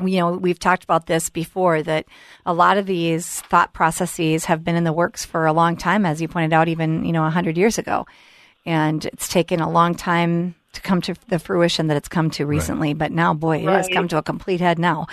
you 0.00 0.18
know, 0.18 0.32
we've 0.32 0.58
talked 0.58 0.84
about 0.84 1.06
this 1.06 1.28
before 1.28 1.82
that 1.82 2.06
a 2.46 2.54
lot 2.54 2.78
of 2.78 2.86
these 2.86 3.40
thought 3.42 3.72
processes 3.72 4.46
have 4.46 4.64
been 4.64 4.76
in 4.76 4.84
the 4.84 4.92
works 4.92 5.24
for 5.24 5.46
a 5.46 5.52
long 5.52 5.76
time, 5.76 6.06
as 6.06 6.20
you 6.20 6.28
pointed 6.28 6.52
out, 6.52 6.68
even, 6.68 7.04
you 7.04 7.12
know, 7.12 7.22
100 7.22 7.58
years 7.58 7.78
ago. 7.78 8.06
And 8.64 9.04
it's 9.06 9.28
taken 9.28 9.60
a 9.60 9.70
long 9.70 9.94
time 9.94 10.54
to 10.72 10.80
come 10.80 11.00
to 11.02 11.14
the 11.28 11.38
fruition 11.38 11.88
that 11.88 11.96
it's 11.96 12.08
come 12.08 12.30
to 12.30 12.46
recently. 12.46 12.88
Right. 12.88 12.98
But 12.98 13.12
now, 13.12 13.34
boy, 13.34 13.58
it 13.58 13.66
right. 13.66 13.76
has 13.76 13.88
come 13.88 14.08
to 14.08 14.18
a 14.18 14.22
complete 14.22 14.60
head 14.60 14.78
now. 14.78 15.06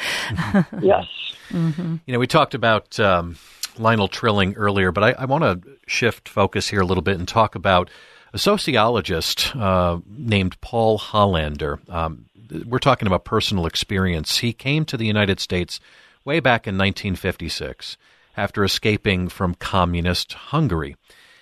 yes. 0.82 1.06
Mm-hmm. 1.50 1.96
You 2.06 2.14
know, 2.14 2.20
we 2.20 2.28
talked 2.28 2.54
about 2.54 3.00
um, 3.00 3.38
Lionel 3.78 4.08
Trilling 4.08 4.56
earlier, 4.56 4.92
but 4.92 5.04
I, 5.04 5.12
I 5.12 5.26
want 5.26 5.44
to 5.44 5.78
shift 5.88 6.30
focus 6.30 6.68
here 6.68 6.82
a 6.82 6.86
little 6.86 7.02
bit 7.02 7.18
and 7.18 7.28
talk 7.28 7.56
about 7.56 7.90
a 8.34 8.38
sociologist 8.38 9.56
uh, 9.56 10.00
named 10.08 10.60
Paul 10.62 10.98
Hollander. 10.98 11.80
Um, 11.90 12.26
we're 12.66 12.80
talking 12.80 13.08
about 13.08 13.26
personal 13.26 13.66
experience. 13.66 14.38
He 14.38 14.54
came 14.54 14.86
to 14.86 14.98
the 14.98 15.06
United 15.06 15.40
States 15.40 15.80
way 16.26 16.40
back 16.40 16.68
in 16.68 16.76
1956 16.76 17.98
after 18.38 18.64
escaping 18.64 19.30
from 19.30 19.56
communist 19.56 20.34
Hungary. 20.34 20.96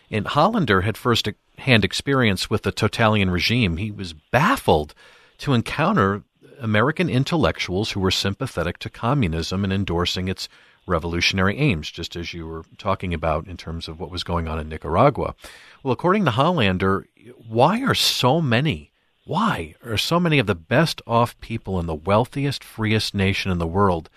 And 0.10 0.26
Hollander 0.28 0.82
had 0.82 0.98
first 0.98 1.28
hand 1.58 1.84
experience 1.84 2.50
with 2.50 2.64
the 2.64 2.72
totalitarian 2.72 3.30
regime, 3.30 3.78
he 3.78 3.92
was 3.92 4.14
baffled 4.14 4.94
to 5.40 5.54
encounter 5.54 6.24
American 6.60 7.10
intellectuals 7.10 7.92
who 7.92 8.00
were 8.00 8.12
sympathetic 8.12 8.80
to 8.80 8.90
communism 8.90 9.64
and 9.64 9.72
endorsing 9.72 10.28
its 10.28 10.50
revolutionary 10.88 11.58
aims, 11.58 11.92
just 11.92 12.16
as 12.16 12.34
you 12.34 12.48
were 12.48 12.64
talking 12.78 13.14
about 13.14 13.48
in 13.48 13.58
terms 13.58 13.88
of 13.88 14.00
what 14.00 14.10
was 14.10 14.24
going 14.24 14.48
on 14.48 14.60
in 14.60 14.70
Nicaragua. 14.70 15.36
Well, 15.84 15.92
according 15.92 16.26
to 16.26 16.32
Hollander, 16.32 17.08
why 17.48 17.82
are 17.84 17.94
so 17.94 18.42
many, 18.42 18.92
why 19.26 19.76
are 19.84 19.98
so 19.98 20.20
many 20.20 20.40
of 20.40 20.48
the 20.48 20.56
best 20.56 21.02
off 21.06 21.40
people 21.42 21.80
in 21.80 21.86
the 21.86 21.96
wealthiest, 21.96 22.64
freest 22.64 23.14
nation 23.14 23.52
in 23.52 23.58
the 23.58 23.68
world 23.68 24.10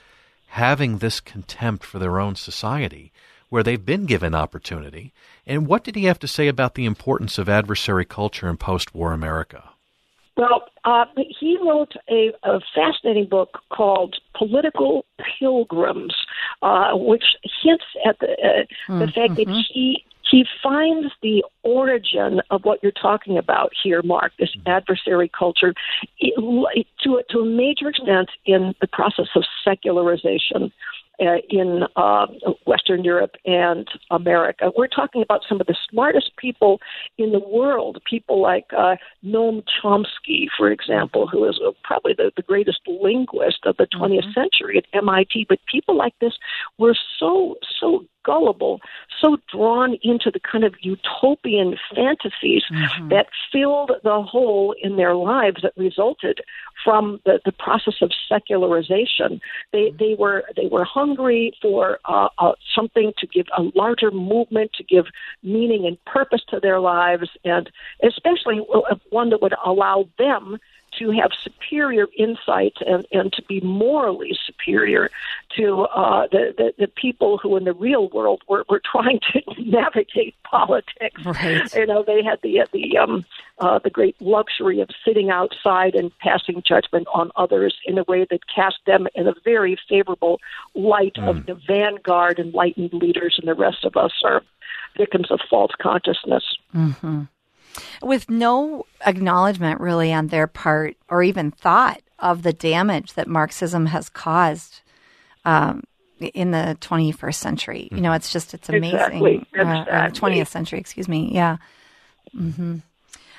having 0.46 0.98
this 0.98 1.20
contempt 1.20 1.84
for 1.84 1.98
their 1.98 2.20
own 2.20 2.36
society? 2.36 3.12
Where 3.50 3.62
they've 3.62 3.84
been 3.84 4.06
given 4.06 4.34
opportunity. 4.34 5.12
And 5.46 5.66
what 5.66 5.84
did 5.84 5.96
he 5.96 6.04
have 6.04 6.18
to 6.20 6.28
say 6.28 6.48
about 6.48 6.74
the 6.74 6.86
importance 6.86 7.36
of 7.36 7.48
adversary 7.48 8.06
culture 8.06 8.48
in 8.48 8.56
post 8.56 8.94
war 8.94 9.12
America? 9.12 9.70
Well, 10.36 10.62
uh, 10.84 11.04
he 11.38 11.58
wrote 11.62 11.92
a, 12.08 12.32
a, 12.44 12.60
fascinating 12.74 13.26
book 13.26 13.58
called 13.70 14.16
Political 14.34 15.04
Pilgrims, 15.38 16.14
uh, 16.62 16.92
which 16.94 17.24
hints 17.62 17.84
at 18.06 18.18
the, 18.20 18.32
uh, 18.32 18.64
the 18.88 18.92
mm-hmm. 18.92 19.04
fact 19.10 19.36
that 19.36 19.48
he 19.48 20.02
he 20.30 20.44
finds 20.62 21.12
the 21.22 21.44
origin 21.64 22.40
of 22.50 22.64
what 22.64 22.78
you're 22.82 22.92
talking 22.92 23.36
about 23.36 23.72
here, 23.82 24.00
Mark, 24.02 24.32
this 24.38 24.54
mm-hmm. 24.56 24.68
adversary 24.68 25.30
culture, 25.36 25.74
to, 26.20 27.22
to 27.28 27.38
a 27.38 27.44
major 27.44 27.88
extent 27.88 28.30
in 28.46 28.74
the 28.80 28.86
process 28.86 29.26
of 29.34 29.42
secularization 29.64 30.72
uh, 31.20 31.36
in 31.48 31.84
uh, 31.96 32.26
Western 32.66 33.04
Europe 33.04 33.36
and 33.44 33.88
America. 34.10 34.70
We're 34.76 34.88
talking 34.88 35.22
about 35.22 35.42
some 35.48 35.60
of 35.60 35.66
the 35.66 35.76
smartest 35.90 36.32
people 36.36 36.80
in 37.18 37.32
the 37.32 37.40
world, 37.40 38.00
people 38.08 38.40
like 38.40 38.66
uh, 38.76 38.96
Noam 39.24 39.62
Chomsky, 39.82 40.46
for 40.56 40.70
example, 40.70 41.26
who 41.26 41.48
is 41.48 41.60
uh, 41.64 41.72
probably 41.84 42.14
the, 42.14 42.32
the 42.36 42.42
greatest 42.42 42.80
linguist 42.86 43.60
of 43.64 43.76
the 43.76 43.86
20th 43.86 44.20
mm-hmm. 44.20 44.32
century 44.32 44.78
at 44.78 44.84
MIT. 44.92 45.46
But 45.48 45.58
people 45.70 45.96
like 45.96 46.14
this 46.20 46.34
were 46.78 46.96
so, 47.18 47.56
so 47.78 48.04
gullible, 48.24 48.80
so 49.20 49.36
drawn 49.50 49.96
into 50.02 50.30
the 50.30 50.40
kind 50.40 50.64
of 50.64 50.74
utopian 50.80 51.76
fantasies 51.94 52.62
mm-hmm. 52.70 53.08
that 53.08 53.26
filled 53.52 53.92
the 54.04 54.22
hole 54.22 54.74
in 54.82 54.96
their 54.96 55.14
lives 55.14 55.62
that 55.62 55.72
resulted 55.76 56.40
from 56.84 57.20
the, 57.24 57.40
the 57.44 57.52
process 57.52 57.94
of 58.00 58.10
secularization. 58.28 59.40
They 59.72 59.78
mm-hmm. 59.78 59.96
they 59.98 60.14
were 60.14 60.44
they 60.56 60.66
were 60.66 60.84
hungry 60.84 61.52
for 61.60 61.98
uh, 62.04 62.28
uh, 62.38 62.52
something 62.74 63.12
to 63.18 63.26
give 63.26 63.46
a 63.56 63.62
larger 63.74 64.10
movement, 64.10 64.72
to 64.74 64.84
give 64.84 65.06
meaning 65.42 65.86
and 65.86 66.02
purpose 66.04 66.42
to 66.50 66.60
their 66.60 66.80
lives, 66.80 67.28
and 67.44 67.70
especially 68.02 68.58
one 69.10 69.30
that 69.30 69.42
would 69.42 69.54
allow 69.64 70.08
them 70.18 70.58
to 70.98 71.10
have 71.10 71.30
superior 71.42 72.06
insight 72.16 72.74
and, 72.86 73.06
and 73.12 73.32
to 73.32 73.42
be 73.42 73.60
morally 73.60 74.36
superior 74.46 75.10
to 75.56 75.82
uh, 75.82 76.26
the, 76.30 76.54
the, 76.56 76.74
the 76.78 76.88
people 76.88 77.38
who 77.38 77.56
in 77.56 77.64
the 77.64 77.72
real 77.72 78.08
world 78.08 78.42
were, 78.48 78.64
were 78.68 78.80
trying 78.84 79.20
to 79.32 79.40
navigate 79.58 80.34
politics. 80.42 81.24
Right. 81.24 81.74
You 81.74 81.86
know, 81.86 82.04
they 82.06 82.22
had 82.22 82.40
the 82.42 82.66
the 82.72 82.98
um, 82.98 83.24
uh, 83.58 83.78
the 83.78 83.90
great 83.90 84.20
luxury 84.20 84.80
of 84.80 84.88
sitting 85.04 85.30
outside 85.30 85.94
and 85.94 86.16
passing 86.18 86.62
judgment 86.66 87.06
on 87.12 87.30
others 87.36 87.76
in 87.84 87.98
a 87.98 88.04
way 88.04 88.26
that 88.30 88.40
cast 88.52 88.78
them 88.86 89.06
in 89.14 89.26
a 89.26 89.34
very 89.44 89.78
favorable 89.88 90.40
light 90.74 91.14
mm. 91.14 91.28
of 91.28 91.46
the 91.46 91.54
vanguard 91.54 92.38
enlightened 92.38 92.92
leaders, 92.92 93.36
and 93.38 93.48
the 93.48 93.54
rest 93.54 93.84
of 93.84 93.96
us 93.96 94.12
are 94.24 94.42
victims 94.96 95.30
of 95.30 95.40
false 95.48 95.72
consciousness. 95.80 96.44
Mm-hmm 96.74 97.22
with 98.02 98.28
no 98.30 98.86
acknowledgement 99.06 99.80
really 99.80 100.12
on 100.12 100.28
their 100.28 100.46
part 100.46 100.96
or 101.08 101.22
even 101.22 101.50
thought 101.50 102.00
of 102.18 102.42
the 102.42 102.52
damage 102.52 103.14
that 103.14 103.28
Marxism 103.28 103.86
has 103.86 104.08
caused 104.08 104.80
um, 105.44 105.82
in 106.18 106.50
the 106.50 106.76
21st 106.80 107.34
century. 107.34 107.88
You 107.90 108.00
know, 108.00 108.12
it's 108.12 108.32
just, 108.32 108.54
it's 108.54 108.68
amazing. 108.68 108.94
Exactly. 108.94 109.46
Uh, 109.58 110.08
20th 110.10 110.48
century, 110.48 110.78
excuse 110.78 111.08
me. 111.08 111.30
Yeah. 111.32 111.56
Mm-hmm. 112.36 112.78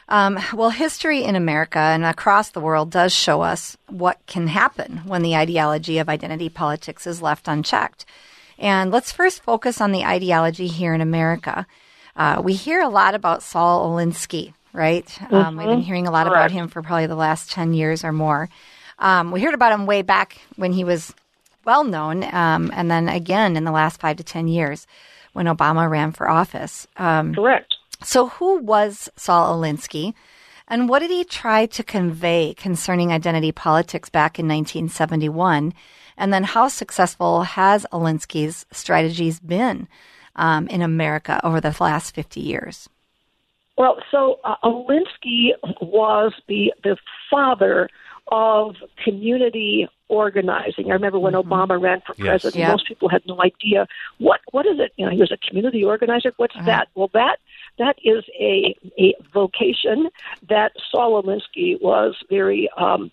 Um, 0.10 0.40
well, 0.54 0.72
history 0.72 1.24
in 1.24 1.38
America 1.38 1.80
and 1.80 2.04
across 2.04 2.50
the 2.50 2.60
world 2.60 2.92
does 2.92 3.14
show 3.14 3.42
us 3.42 3.78
what 3.88 4.20
can 4.28 4.48
happen 4.48 5.02
when 5.06 5.22
the 5.22 5.36
ideology 5.36 6.00
of 6.00 6.10
identity 6.10 6.50
politics 6.50 7.08
is 7.08 7.22
left 7.22 7.48
unchecked. 7.48 8.06
And 8.60 8.92
let's 8.92 9.12
first 9.12 9.42
focus 9.42 9.80
on 9.80 9.94
the 9.94 10.04
ideology 10.04 10.68
here 10.68 10.94
in 10.94 11.00
America. 11.02 11.66
Uh, 12.16 12.42
we 12.44 12.54
hear 12.54 12.82
a 12.82 12.90
lot 12.90 13.16
about 13.16 13.44
Saul 13.44 13.90
Alinsky, 13.90 14.54
right? 14.74 15.06
Mm-hmm. 15.06 15.36
Um, 15.36 15.58
we've 15.58 15.68
been 15.68 15.78
mm-hmm. 15.78 15.86
hearing 15.86 16.08
a 16.08 16.12
lot 16.12 16.28
about 16.28 16.52
him 16.52 16.68
for 16.68 16.82
probably 16.82 17.08
the 17.08 17.16
last 17.16 17.52
10 17.52 17.74
years 17.74 18.04
or 18.04 18.12
more. 18.12 18.50
Um, 19.00 19.32
we 19.32 19.42
heard 19.42 19.54
about 19.54 19.74
him 19.74 19.86
way 19.86 20.02
back 20.02 20.38
when 20.56 20.74
he 20.74 20.84
was 20.84 21.14
well 21.66 21.84
known, 21.84 22.24
um, 22.24 22.72
and 22.74 22.90
then 22.90 23.10
again 23.10 23.56
in 23.56 23.64
the 23.64 23.72
last 23.72 24.00
five 24.00 24.18
to 24.18 24.24
10 24.24 24.48
years 24.48 24.88
when 25.34 25.46
Obama 25.46 25.90
ran 25.90 26.12
for 26.12 26.30
office. 26.30 26.88
Um, 26.98 27.34
Correct. 27.34 27.76
So, 28.04 28.30
who 28.30 28.58
was 28.58 29.10
Saul 29.16 29.58
Alinsky? 29.58 30.14
And 30.68 30.88
what 30.88 31.00
did 31.00 31.12
he 31.12 31.24
try 31.24 31.66
to 31.68 31.84
convey 31.84 32.54
concerning 32.56 33.12
identity 33.12 33.52
politics 33.52 34.10
back 34.10 34.40
in 34.40 34.48
1971? 34.48 35.74
And 36.18 36.34
then 36.34 36.44
how 36.44 36.68
successful 36.70 37.44
has 37.44 37.86
Alinsky's 37.92 38.66
strategies 38.72 39.40
been? 39.40 39.88
Um, 40.42 40.68
in 40.68 40.82
America 40.82 41.40
over 41.44 41.62
the 41.62 41.74
last 41.80 42.14
50 42.14 42.42
years? 42.42 42.90
Well, 43.78 43.98
so 44.12 44.40
uh, 44.44 44.56
Alinsky 44.64 45.52
was 45.82 46.34
the 46.48 46.74
the 46.84 46.98
father 47.30 47.90
of 48.32 48.76
community 49.04 49.88
organizing. 50.08 50.92
I 50.92 50.94
remember 50.94 51.20
when 51.20 51.34
mm-hmm. 51.34 51.52
Obama 51.52 51.82
ran 51.82 52.02
for 52.06 52.14
president, 52.16 52.56
yes. 52.56 52.70
most 52.70 52.88
people 52.88 53.08
had 53.08 53.22
no 53.26 53.42
idea 53.42 53.88
what 54.18 54.42
what 54.52 54.66
is 54.66 54.80
it. 54.80 54.92
You 54.98 55.06
know, 55.06 55.12
he 55.12 55.20
was 55.20 55.32
a 55.32 55.38
community 55.38 55.84
organizer. 55.84 56.34
What's 56.38 56.56
uh-huh. 56.56 56.66
that? 56.66 56.90
Well, 56.96 57.10
that 57.14 57.38
that 57.78 57.96
is 58.04 58.24
a 58.40 58.76
a 59.00 59.16
vocation 59.34 60.10
that 60.50 60.74
Saul 60.92 61.22
Alinsky 61.24 61.82
was 61.82 62.16
very 62.30 62.70
um, 62.78 63.10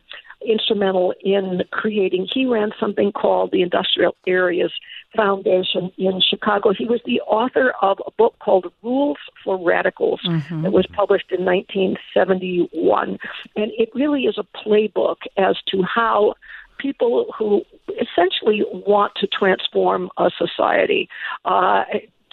instrumental 0.46 1.14
in 1.22 1.62
creating. 1.70 2.28
He 2.32 2.46
ran 2.46 2.70
something 2.78 3.12
called 3.12 3.50
the 3.52 3.62
Industrial 3.62 4.14
Areas 4.26 4.72
Foundation 5.16 5.90
in 5.98 6.20
Chicago. 6.20 6.72
He 6.76 6.84
was 6.84 7.00
the 7.04 7.20
author 7.22 7.72
of 7.82 7.98
a 8.06 8.10
book 8.12 8.36
called 8.40 8.72
Rules 8.82 9.18
for 9.44 9.58
Radicals 9.62 10.20
Mm-hmm. 10.28 10.62
that 10.62 10.72
was 10.72 10.86
published 10.94 11.30
in 11.30 11.44
1971. 11.44 13.18
And 13.56 13.72
it 13.76 13.88
really 13.94 14.22
is 14.22 14.38
a 14.38 14.44
playbook 14.56 15.16
as 15.36 15.56
to 15.68 15.82
how 15.82 16.34
people 16.78 17.32
who 17.36 17.62
essentially 17.88 18.62
want 18.72 19.12
to 19.16 19.26
transform 19.26 20.10
a 20.18 20.30
society 20.36 21.08
uh, 21.44 21.84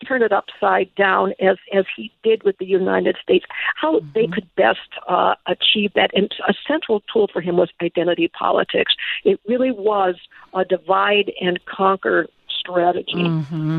turn 0.08 0.22
it 0.22 0.32
upside 0.32 0.94
down 0.96 1.34
as 1.42 1.58
as 1.74 1.86
he 1.96 2.12
did 2.24 2.44
with 2.44 2.58
the 2.58 2.66
United 2.66 3.18
States, 3.22 3.46
how 3.76 4.02
they 4.14 4.28
could 4.28 4.48
best 4.56 4.80
uh, 5.08 5.36
achieve 5.48 5.92
that. 5.96 6.12
And 6.14 6.34
a 6.48 6.54
central 6.68 7.02
tool 7.12 7.30
for 7.32 7.42
him 7.42 7.58
was 7.58 7.70
identity 7.82 8.28
politics. 8.28 8.94
It 9.24 9.40
really 9.48 9.72
was 9.72 10.16
a 10.54 10.66
divide 10.66 11.32
and 11.42 11.60
conquer 11.66 12.28
strategy. 12.66 13.24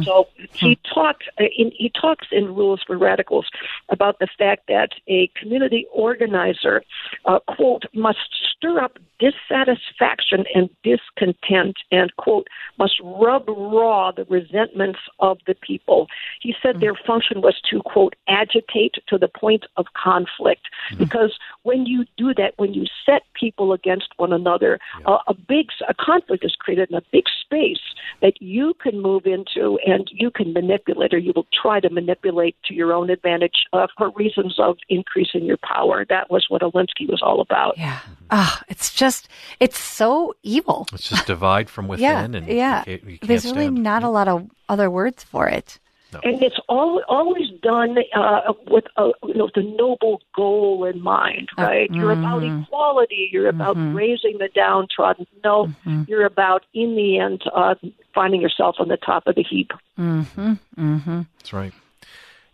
So 0.04 0.28
he 0.52 0.78
talked 0.94 1.24
uh, 1.40 1.44
in, 1.56 1.70
he 1.76 1.90
talks 2.00 2.28
in 2.32 2.54
Rules 2.54 2.82
for 2.86 2.96
Radicals 2.96 3.46
about 3.88 4.18
the 4.18 4.28
fact 4.38 4.64
that 4.68 4.90
a 5.08 5.30
community 5.36 5.86
organizer 5.92 6.82
uh, 7.24 7.38
quote 7.40 7.84
must 7.94 8.18
stir 8.56 8.80
up 8.80 8.98
dissatisfaction 9.18 10.44
and 10.54 10.68
discontent 10.82 11.76
and 11.90 12.14
quote 12.16 12.48
must 12.78 13.00
rub 13.02 13.48
raw 13.48 14.10
the 14.12 14.24
resentments 14.24 14.98
of 15.20 15.38
the 15.46 15.54
people. 15.54 16.06
He 16.40 16.54
said 16.62 16.80
their 16.80 16.94
function 16.94 17.40
was 17.40 17.60
to 17.70 17.80
quote 17.82 18.14
agitate 18.28 18.94
to 19.08 19.18
the 19.18 19.28
point 19.28 19.64
of 19.76 19.86
conflict. 19.94 20.62
Because 20.98 21.38
when 21.62 21.86
you 21.86 22.04
do 22.16 22.34
that, 22.34 22.54
when 22.56 22.74
you 22.74 22.84
set 23.04 23.22
people 23.34 23.72
against 23.72 24.08
one 24.16 24.32
another, 24.32 24.78
uh, 25.06 25.18
a 25.26 25.34
big 25.34 25.66
a 25.88 25.94
conflict 25.94 26.44
is 26.44 26.54
created 26.54 26.90
in 26.90 26.96
a 26.96 27.02
big 27.12 27.24
space 27.40 27.80
that 28.20 28.40
you 28.40 28.74
can 28.76 29.00
move 29.00 29.26
into 29.26 29.78
and 29.86 30.08
you 30.12 30.30
can 30.30 30.52
manipulate 30.52 31.12
or 31.12 31.18
you 31.18 31.32
will 31.34 31.46
try 31.62 31.80
to 31.80 31.90
manipulate 31.90 32.56
to 32.66 32.74
your 32.74 32.92
own 32.92 33.10
advantage 33.10 33.64
uh, 33.72 33.86
for 33.96 34.10
reasons 34.10 34.56
of 34.58 34.76
increasing 34.88 35.44
your 35.44 35.58
power. 35.58 36.04
That 36.08 36.30
was 36.30 36.46
what 36.48 36.62
Alinsky 36.62 37.08
was 37.08 37.20
all 37.22 37.40
about. 37.40 37.76
Yeah. 37.78 37.98
Ah, 38.30 38.62
it's 38.68 38.92
just 38.92 39.28
it's 39.60 39.78
so 39.78 40.34
evil. 40.42 40.86
It's 40.92 41.08
just 41.08 41.26
divide 41.26 41.68
from 41.70 41.86
Yeah, 41.98 42.22
within, 42.22 42.34
and 42.34 42.46
yeah. 42.48 42.80
you 42.80 42.84
can't, 42.84 43.02
you 43.04 43.18
can't 43.18 43.28
There's 43.28 43.44
really 43.46 43.64
stand 43.66 43.78
it. 43.78 43.82
not 43.82 44.02
a 44.04 44.08
lot 44.08 44.28
of 44.28 44.50
other 44.68 44.90
words 44.90 45.24
for 45.24 45.48
it. 45.48 45.78
And 46.24 46.42
it's 46.42 46.58
all, 46.68 47.02
always 47.08 47.50
done 47.62 47.98
uh, 48.14 48.52
with 48.68 48.84
a, 48.96 49.10
you 49.24 49.34
know 49.34 49.50
the 49.54 49.62
noble 49.62 50.22
goal 50.34 50.84
in 50.84 51.02
mind, 51.02 51.48
uh, 51.58 51.62
right? 51.62 51.90
You're 51.90 52.12
about 52.12 52.42
mm-hmm. 52.42 52.62
equality. 52.62 53.28
You're 53.32 53.48
about 53.48 53.76
mm-hmm. 53.76 53.94
raising 53.94 54.38
the 54.38 54.48
downtrodden. 54.54 55.26
No, 55.44 55.66
mm-hmm. 55.66 56.04
you're 56.08 56.24
about 56.24 56.64
in 56.72 56.96
the 56.96 57.18
end 57.18 57.42
uh, 57.54 57.74
finding 58.14 58.40
yourself 58.40 58.76
on 58.78 58.88
the 58.88 58.96
top 58.96 59.26
of 59.26 59.34
the 59.34 59.42
heap. 59.42 59.72
That's 61.38 61.52
right. 61.52 61.72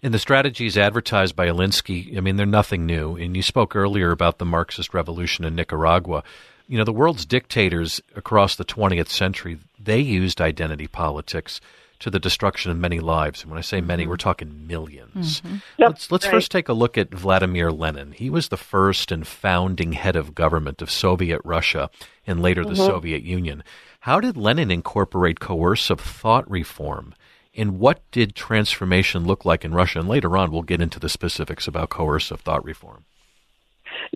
And 0.03 0.13
the 0.13 0.19
strategies 0.19 0.77
advertised 0.77 1.37
by 1.37 1.47
Alinsky, 1.47 2.17
I 2.17 2.21
mean, 2.21 2.35
they're 2.37 2.45
nothing 2.45 2.87
new. 2.87 3.15
And 3.17 3.37
you 3.37 3.43
spoke 3.43 3.77
earlier 3.77 4.11
about 4.11 4.39
the 4.39 4.45
Marxist 4.45 4.93
revolution 4.93 5.45
in 5.45 5.55
Nicaragua. 5.55 6.25
You 6.67 6.79
know, 6.79 6.85
the 6.85 6.93
world's 6.93 7.25
dictators 7.25 8.01
across 8.17 8.57
the 8.57 8.65
20th 8.65 9.09
century, 9.09 9.59
they 9.79 10.01
used 10.01 10.41
identity 10.41 10.89
politics 10.89 11.61
to 12.03 12.11
the 12.11 12.19
destruction 12.19 12.73
of 12.73 12.77
many 12.77 12.99
lives. 12.99 13.43
And 13.43 13.51
when 13.51 13.59
I 13.59 13.63
say 13.63 13.81
many, 13.81 14.09
we're 14.09 14.17
mm-hmm. 14.17 14.29
talking 14.29 14.67
1000000s 14.69 15.13
mm-hmm. 15.13 15.55
Yep, 15.79 15.89
Let's 15.89 16.11
let's 16.11 16.27
right. 16.27 16.33
first 16.33 16.51
take 16.51 16.69
a 16.69 16.73
look 16.73 16.99
at 16.99 17.15
Vladimir 17.15 17.71
Lenin. 17.71 18.11
He 18.11 18.29
was 18.29 18.49
the 18.49 18.57
first 18.57 19.13
and 19.13 19.25
founding 19.25 19.93
head 19.93 20.17
of 20.17 20.35
government 20.35 20.83
of 20.83 20.91
Soviet 20.91 21.41
Russia 21.45 21.91
and 22.27 22.43
later 22.43 22.65
the 22.65 22.71
mm-hmm. 22.71 22.87
Soviet 22.87 23.23
Union. 23.23 23.63
How 24.01 24.19
did 24.19 24.37
Lenin 24.37 24.73
incorporate 24.73 25.39
coercive 25.39 26.01
thought 26.01 26.51
reform? 26.51 27.15
And 27.55 27.79
what 27.79 28.01
did 28.11 28.35
transformation 28.35 29.25
look 29.25 29.45
like 29.45 29.65
in 29.65 29.73
Russia? 29.73 30.01
And 30.01 30.09
later 30.09 30.37
on, 30.37 30.51
we'll 30.51 30.63
get 30.63 30.81
into 30.81 30.99
the 30.99 31.09
specifics 31.09 31.69
about 31.69 31.91
coercive 31.91 32.41
thought 32.41 32.65
reform. 32.65 33.05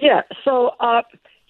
Yeah, 0.00 0.22
so 0.44 0.72
uh, 0.80 1.02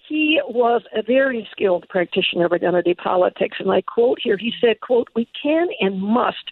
he 0.07 0.41
was 0.47 0.83
a 0.95 1.01
very 1.01 1.47
skilled 1.51 1.87
practitioner 1.89 2.45
of 2.45 2.53
identity 2.53 2.93
politics, 2.93 3.57
and 3.59 3.71
I 3.71 3.81
quote 3.81 4.19
here, 4.21 4.37
he 4.37 4.53
said, 4.61 4.79
quote, 4.81 5.09
we 5.15 5.27
can 5.41 5.67
and 5.79 6.01
must 6.01 6.51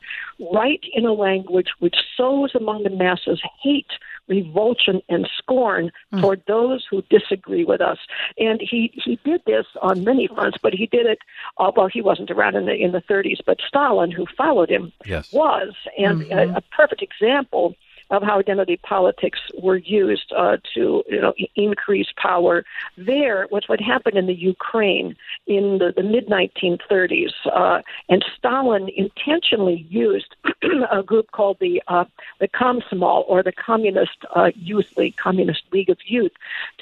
write 0.54 0.84
in 0.94 1.06
a 1.06 1.14
language 1.14 1.70
which 1.80 1.96
sows 2.18 2.52
among 2.56 2.84
the 2.84 2.90
masses 2.90 3.42
hate, 3.64 3.92
revulsion, 4.28 5.02
and 5.08 5.30
scorn 5.38 5.92
toward 6.20 6.42
those 6.48 6.86
who 6.90 7.04
disagree 7.04 7.64
with 7.64 7.80
us. 7.80 8.00
And 8.38 8.60
he, 8.60 8.92
he 9.06 9.20
did 9.24 9.42
this 9.46 9.66
on 9.82 10.04
many 10.04 10.28
fronts, 10.28 10.58
but 10.62 10.74
he 10.74 10.88
did 10.88 11.06
it, 11.06 11.20
uh, 11.58 11.72
well, 11.76 11.88
he 11.88 12.02
wasn't 12.02 12.32
around 12.32 12.56
in 12.56 12.66
the, 12.66 12.74
in 12.74 12.92
the 12.92 13.02
30s, 13.02 13.40
but 13.46 13.60
Stalin, 13.68 14.12
who 14.12 14.26
followed 14.38 14.70
him, 14.70 14.92
Yes. 15.06 15.32
was. 15.32 15.74
And 15.98 16.24
a, 16.24 16.58
a 16.58 16.62
perfect 16.76 17.02
example 17.02 17.76
of 18.10 18.24
how 18.24 18.40
identity 18.40 18.78
politics 18.78 19.40
were 19.62 19.78
used 19.78 20.32
uh, 20.38 20.58
to 20.74 21.04
you 21.08 21.22
know 21.22 21.34
increase 21.56 22.08
power 22.18 22.64
there 22.98 23.48
was 23.52 23.64
what 23.68 23.80
happened 23.82 24.18
in 24.18 24.28
the 24.28 24.34
Ukraine 24.34 25.16
in 25.48 25.80
the, 25.80 25.94
the 25.96 26.04
mid 26.04 26.28
1930s, 26.28 27.32
uh, 27.54 27.82
and 28.10 28.24
Stalin 28.38 28.90
intentionally 28.96 29.86
used 29.90 30.36
a 30.92 31.04
group 31.04 31.32
called 31.32 31.58
the 31.60 31.82
uh, 31.88 32.06
the 32.40 32.48
Komsomol 32.48 33.26
or 33.28 33.44
the 33.44 33.52
Communist 33.52 34.18
uh, 34.36 34.52
Youth 34.56 34.98
League, 34.98 35.18
Communist 35.18 35.64
League 35.72 35.90
of 35.90 35.98
Youth, 36.06 36.32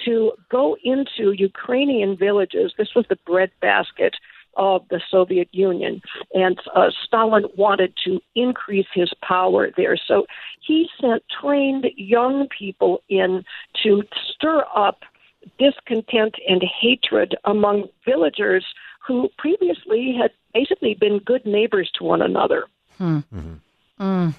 to 0.05 0.33
go 0.49 0.77
into 0.83 1.31
Ukrainian 1.31 2.15
villages. 2.15 2.73
This 2.77 2.95
was 2.95 3.05
the 3.07 3.17
breadbasket 3.25 4.15
of 4.55 4.87
the 4.89 5.01
Soviet 5.09 5.49
Union. 5.51 6.01
And 6.33 6.59
uh, 6.75 6.89
Stalin 7.05 7.45
wanted 7.57 7.93
to 8.05 8.19
increase 8.35 8.87
his 8.93 9.11
power 9.21 9.69
there. 9.75 9.97
So 9.97 10.25
he 10.61 10.87
sent 10.99 11.23
trained 11.41 11.85
young 11.95 12.47
people 12.57 13.01
in 13.09 13.43
to 13.83 14.03
stir 14.33 14.65
up 14.75 14.99
discontent 15.59 16.35
and 16.47 16.63
hatred 16.81 17.35
among 17.45 17.89
villagers 18.05 18.65
who 19.05 19.29
previously 19.37 20.15
had 20.19 20.31
basically 20.53 20.93
been 20.93 21.19
good 21.19 21.45
neighbors 21.45 21.91
to 21.97 22.03
one 22.03 22.21
another. 22.21 22.65
Hmm. 22.97 23.19
Mm-hmm. 23.33 23.53
Hmm. 23.97 24.29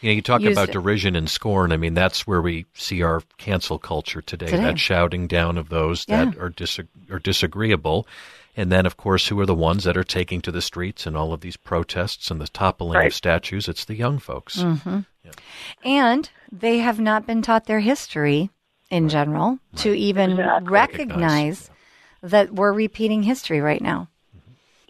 You 0.00 0.08
know, 0.08 0.14
you 0.14 0.22
talk 0.22 0.40
Used 0.40 0.52
about 0.52 0.70
it. 0.70 0.72
derision 0.72 1.14
and 1.14 1.30
scorn. 1.30 1.70
I 1.70 1.76
mean, 1.76 1.94
that's 1.94 2.26
where 2.26 2.42
we 2.42 2.66
see 2.74 3.02
our 3.02 3.22
cancel 3.38 3.78
culture 3.78 4.20
today. 4.20 4.46
Today. 4.46 4.62
That 4.64 4.78
shouting 4.80 5.28
down 5.28 5.56
of 5.58 5.68
those 5.68 6.04
that 6.06 6.36
are 6.38 6.48
dis- 6.48 6.80
are 7.08 7.20
disagreeable, 7.20 8.08
and 8.56 8.70
then 8.70 8.86
of 8.86 8.96
course, 8.96 9.28
who 9.28 9.38
are 9.40 9.46
the 9.46 9.54
ones 9.54 9.84
that 9.84 9.96
are 9.96 10.04
taking 10.04 10.40
to 10.42 10.50
the 10.52 10.62
streets 10.62 11.06
and 11.06 11.16
all 11.16 11.32
of 11.32 11.40
these 11.40 11.56
protests 11.56 12.30
and 12.30 12.40
the 12.40 12.48
toppling 12.48 12.96
Right. 12.98 13.06
of 13.08 13.14
statues? 13.14 13.68
It's 13.68 13.84
the 13.84 13.94
young 13.94 14.18
folks. 14.18 14.58
Mm. 14.58 15.06
And 15.84 16.30
they 16.50 16.78
have 16.78 17.00
not 17.00 17.26
been 17.26 17.42
taught 17.42 17.66
their 17.66 17.80
history 17.80 18.50
in 18.90 19.08
general 19.08 19.58
to 19.76 19.94
even 19.96 20.32
Exactly. 20.32 20.68
recognize 20.70 21.70
that 22.22 22.52
we're 22.52 22.72
repeating 22.72 23.22
history 23.22 23.60
right 23.60 23.80
now. 23.80 24.08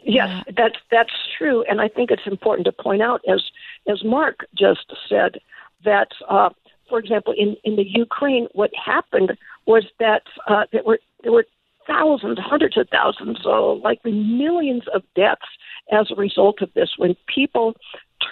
Yes, 0.05 0.42
that's 0.57 0.77
that's 0.90 1.12
true, 1.38 1.64
and 1.68 1.81
I 1.81 1.87
think 1.88 2.11
it's 2.11 2.27
important 2.27 2.64
to 2.66 2.72
point 2.72 3.03
out, 3.03 3.20
as 3.29 3.40
as 3.88 4.03
Mark 4.03 4.44
just 4.59 4.92
said, 5.09 5.38
that 5.85 6.09
uh, 6.29 6.51
for 6.88 6.98
example, 6.98 7.33
in 7.37 7.57
in 7.62 7.77
the 7.77 7.87
Ukraine, 7.88 8.48
what 8.53 8.70
happened 8.75 9.38
was 9.66 9.85
that 10.01 10.22
uh, 10.48 10.64
there 10.72 10.83
were 10.85 10.98
there 11.22 11.31
were 11.31 11.46
thousands, 11.86 12.38
hundreds 12.40 12.76
of 12.76 12.88
thousands, 12.88 13.38
uh, 13.44 13.74
likely 13.74 14.12
millions 14.12 14.82
of 14.94 15.02
deaths 15.14 15.42
as 15.90 16.10
a 16.10 16.14
result 16.14 16.62
of 16.62 16.72
this. 16.74 16.90
When 16.96 17.16
people 17.32 17.74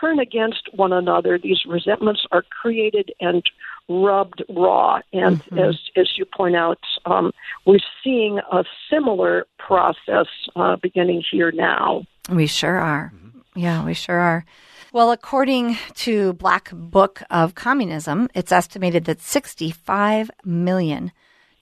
turn 0.01 0.19
against 0.19 0.69
one 0.73 0.93
another, 0.93 1.39
these 1.39 1.61
resentments 1.67 2.27
are 2.33 2.45
created 2.63 3.13
and 3.21 3.43
rubbed 3.89 4.43
raw. 4.49 5.01
And 5.13 5.43
as 5.59 5.79
as 5.97 6.11
you 6.17 6.25
point 6.25 6.57
out, 6.57 6.79
um, 7.07 7.33
we're 7.67 7.79
seeing 8.03 8.39
a 8.53 8.65
similar 8.91 9.47
process 9.59 10.27
uh, 10.57 10.77
beginning 10.77 11.23
here 11.31 11.51
now. 11.53 12.05
We 12.31 12.47
sure 12.47 12.77
are. 12.77 13.13
Yeah, 13.55 13.85
we 13.85 13.95
sure 13.95 14.19
are. 14.19 14.45
Well, 14.93 15.13
according 15.13 15.77
to 15.97 16.33
Black 16.35 16.71
Book 16.73 17.23
of 17.31 17.55
Communism, 17.55 18.29
it's 18.35 18.51
estimated 18.51 19.05
that 19.05 19.21
65 19.21 20.31
million 20.45 21.13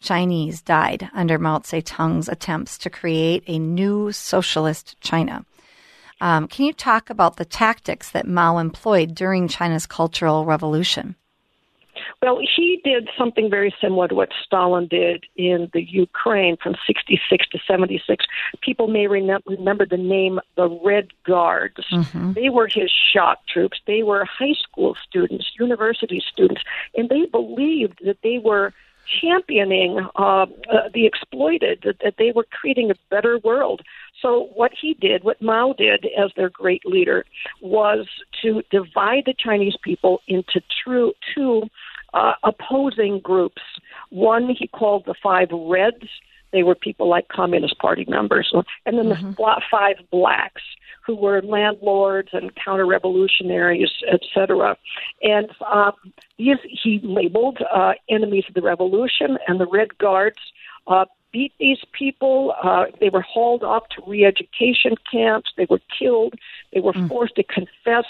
Chinese 0.01 0.63
died 0.63 1.11
under 1.13 1.39
Mao 1.39 1.59
Zedong's 1.59 2.29
attempts 2.29 2.79
to 2.79 2.91
create 2.91 3.45
a 3.47 3.59
new 3.59 4.13
socialist 4.13 5.01
China. 5.01 5.45
Um, 6.21 6.49
can 6.49 6.67
you 6.67 6.73
talk 6.73 7.11
about 7.11 7.37
the 7.37 7.45
tactics 7.45 8.11
that 8.11 8.27
Mao 8.27 8.59
employed 8.59 9.15
during 9.15 9.49
China's 9.49 9.87
Cultural 9.87 10.45
Revolution? 10.45 11.15
Well, 12.21 12.41
he 12.57 12.81
did 12.83 13.09
something 13.17 13.49
very 13.49 13.73
similar 13.81 14.09
to 14.09 14.15
what 14.15 14.31
Stalin 14.45 14.89
did 14.89 15.25
in 15.37 15.71
the 15.73 15.83
Ukraine 15.83 16.57
from 16.61 16.75
66 16.87 17.49
to 17.51 17.59
76. 17.67 18.25
People 18.61 18.89
may 18.89 19.05
remem- 19.07 19.43
remember 19.47 19.87
the 19.87 19.97
name 19.97 20.41
the 20.57 20.69
Red 20.85 21.09
Guards. 21.25 21.77
They 22.35 22.49
were 22.51 22.67
his 22.67 22.91
shock 23.13 23.47
troops. 23.47 23.79
They 23.87 24.03
were 24.03 24.25
high 24.25 24.55
school 24.61 24.97
students, 25.09 25.53
university 25.59 26.23
students, 26.33 26.63
and 26.97 27.09
they 27.09 27.27
believed 27.27 28.01
that 28.05 28.19
they 28.23 28.39
were 28.39 28.73
championing 29.21 30.07
uh, 30.17 30.23
uh, 30.43 30.47
the 30.95 31.07
exploited, 31.07 31.81
that, 31.85 31.97
that 32.05 32.15
they 32.19 32.33
were 32.35 32.47
creating 32.51 32.91
a 32.91 32.95
better 33.11 33.39
world. 33.45 33.83
So 34.21 34.51
what 34.55 34.73
he 34.81 34.95
did, 34.95 35.25
what 35.25 35.41
Mao 35.41 35.75
did 35.77 36.07
as 36.19 36.31
their 36.37 36.51
great 36.51 36.85
leader, 36.85 37.25
was 37.63 38.07
to 38.43 38.63
divide 38.71 39.25
the 39.27 39.35
Chinese 39.39 39.77
people 39.83 40.21
into 40.27 40.61
true 40.83 41.13
two 41.35 41.63
uh, 42.15 42.33
opposing 42.43 43.21
groups. 43.21 43.63
One 44.11 44.49
he 44.59 44.67
called 44.67 45.05
the 45.07 45.15
Five 45.23 45.49
Reds. 45.53 46.09
They 46.53 46.63
were 46.63 46.75
people 46.75 47.09
like 47.09 47.29
Communist 47.29 47.79
Party 47.79 48.05
members, 48.09 48.51
and 48.87 48.99
then 48.99 49.07
mm-hmm. 49.07 49.31
the 49.31 49.63
five 49.71 49.97
blacks 50.11 50.63
who 51.05 51.17
were 51.17 51.41
landlords 51.41 52.29
and 52.33 52.55
counter-revolutionaries, 52.55 53.91
etc. 54.13 54.77
And 55.23 55.51
uh, 55.67 55.93
these 56.37 56.59
he 56.63 57.01
labeled 57.03 57.59
uh, 57.75 57.95
enemies 58.11 58.45
of 58.49 58.55
the 58.55 58.63
revolution, 58.63 59.39
and 59.47 59.59
the 59.59 59.67
Red 59.67 59.97
Guards 59.99 60.39
uh, 60.87 61.07
beat 61.33 61.53
these 61.59 61.79
people. 61.93 62.55
Uh, 62.63 62.87
they 63.01 63.09
were 63.09 63.23
hauled 63.23 63.63
off 63.63 63.85
to 63.91 64.03
re-education 64.07 64.95
camps. 65.11 65.51
They 65.57 65.67
were 65.69 65.81
killed. 65.99 66.35
They 66.73 66.81
were 66.81 66.93
mm. 66.93 67.09
forced 67.09 67.37
to 67.37 67.43
confess 67.43 68.07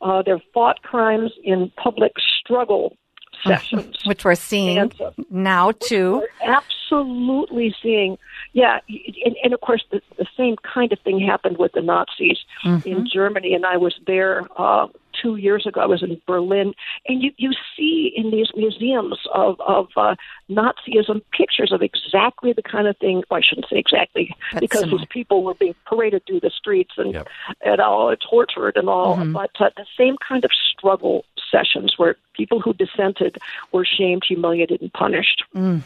uh, 0.00 0.22
their 0.22 0.40
thought 0.52 0.82
crimes 0.82 1.32
in 1.44 1.70
public 1.76 2.12
struggle 2.40 2.96
sessions, 3.44 3.96
which 4.04 4.24
we're 4.24 4.34
seeing 4.34 4.78
and, 4.78 5.00
uh, 5.00 5.10
now 5.30 5.72
too. 5.72 6.26
absolutely 6.42 7.74
seeing, 7.82 8.18
yeah, 8.52 8.80
and, 9.24 9.36
and 9.42 9.54
of 9.54 9.60
course 9.60 9.84
the, 9.90 10.00
the, 10.18 10.26
same 10.36 10.56
kind 10.56 10.92
of 10.92 10.98
thing 11.00 11.20
happened 11.20 11.58
with 11.58 11.72
the 11.72 11.82
Nazis 11.82 12.38
mm-hmm. 12.64 12.88
in 12.88 13.08
Germany, 13.12 13.54
and 13.54 13.66
I 13.66 13.76
was 13.76 13.94
there 14.06 14.46
uh, 14.56 14.86
two 15.20 15.36
years 15.36 15.66
ago. 15.66 15.80
I 15.80 15.86
was 15.86 16.02
in 16.02 16.20
Berlin, 16.26 16.72
and 17.06 17.22
you 17.22 17.32
you 17.36 17.52
see 17.76 18.12
in 18.14 18.30
these 18.30 18.48
museums 18.56 19.18
of 19.34 19.60
of 19.60 19.88
uh, 19.96 20.14
Nazism 20.50 21.22
pictures 21.36 21.72
of 21.72 21.82
exactly 21.82 22.52
the 22.52 22.62
kind 22.62 22.86
of 22.86 22.96
thing. 22.98 23.22
Well, 23.30 23.38
I 23.38 23.42
shouldn't 23.46 23.66
say 23.70 23.78
exactly 23.78 24.34
That's 24.52 24.60
because 24.60 24.80
similar. 24.80 24.98
these 24.98 25.08
people 25.10 25.44
were 25.44 25.54
being 25.54 25.74
paraded 25.86 26.22
through 26.26 26.40
the 26.40 26.50
streets 26.50 26.92
and 26.96 27.14
yep. 27.14 27.28
and 27.64 27.80
all 27.80 28.14
tortured 28.16 28.76
and 28.76 28.88
all, 28.88 29.16
mm-hmm. 29.16 29.32
but 29.32 29.50
uh, 29.60 29.70
the 29.76 29.86
same 29.98 30.16
kind 30.26 30.44
of 30.44 30.50
struggle 30.72 31.24
sessions 31.50 31.94
where 31.96 32.16
people 32.34 32.60
who 32.60 32.72
dissented 32.74 33.38
were 33.72 33.84
shamed, 33.84 34.22
humiliated, 34.26 34.80
and 34.80 34.92
punished. 34.92 35.44
Mm. 35.54 35.82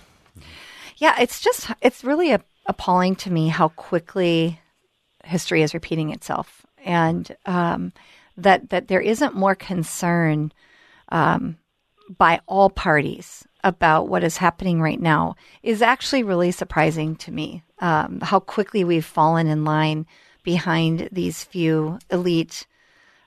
Yeah, 0.97 1.21
it's 1.21 1.41
just 1.41 1.71
it's 1.81 2.05
really 2.05 2.37
appalling 2.67 3.17
to 3.17 3.31
me 3.31 3.49
how 3.49 3.69
quickly 3.69 4.61
history 5.25 5.63
is 5.63 5.75
repeating 5.75 6.11
itself, 6.11 6.65
and 6.85 7.37
um, 7.47 7.93
that 8.37 8.71
that 8.71 8.89
there 8.89 9.01
isn't 9.01 9.35
more 9.35 9.55
concern 9.55 10.53
um, 11.11 11.57
by 12.19 12.41
all 12.47 12.71
parties 12.71 13.47
about 13.63 14.09
what 14.09 14.23
is 14.23 14.37
happening 14.37 14.81
right 14.81 15.01
now 15.01 15.35
is 15.63 15.81
actually 15.81 16.23
really 16.23 16.51
surprising 16.51 17.17
to 17.17 17.33
me. 17.33 17.63
Um, 17.81 18.21
how 18.21 18.41
quickly 18.41 18.85
we've 18.85 19.05
fallen 19.05 19.47
in 19.47 19.65
line 19.65 20.07
behind 20.43 21.09
these 21.11 21.43
few 21.43 21.99
elite 22.11 22.67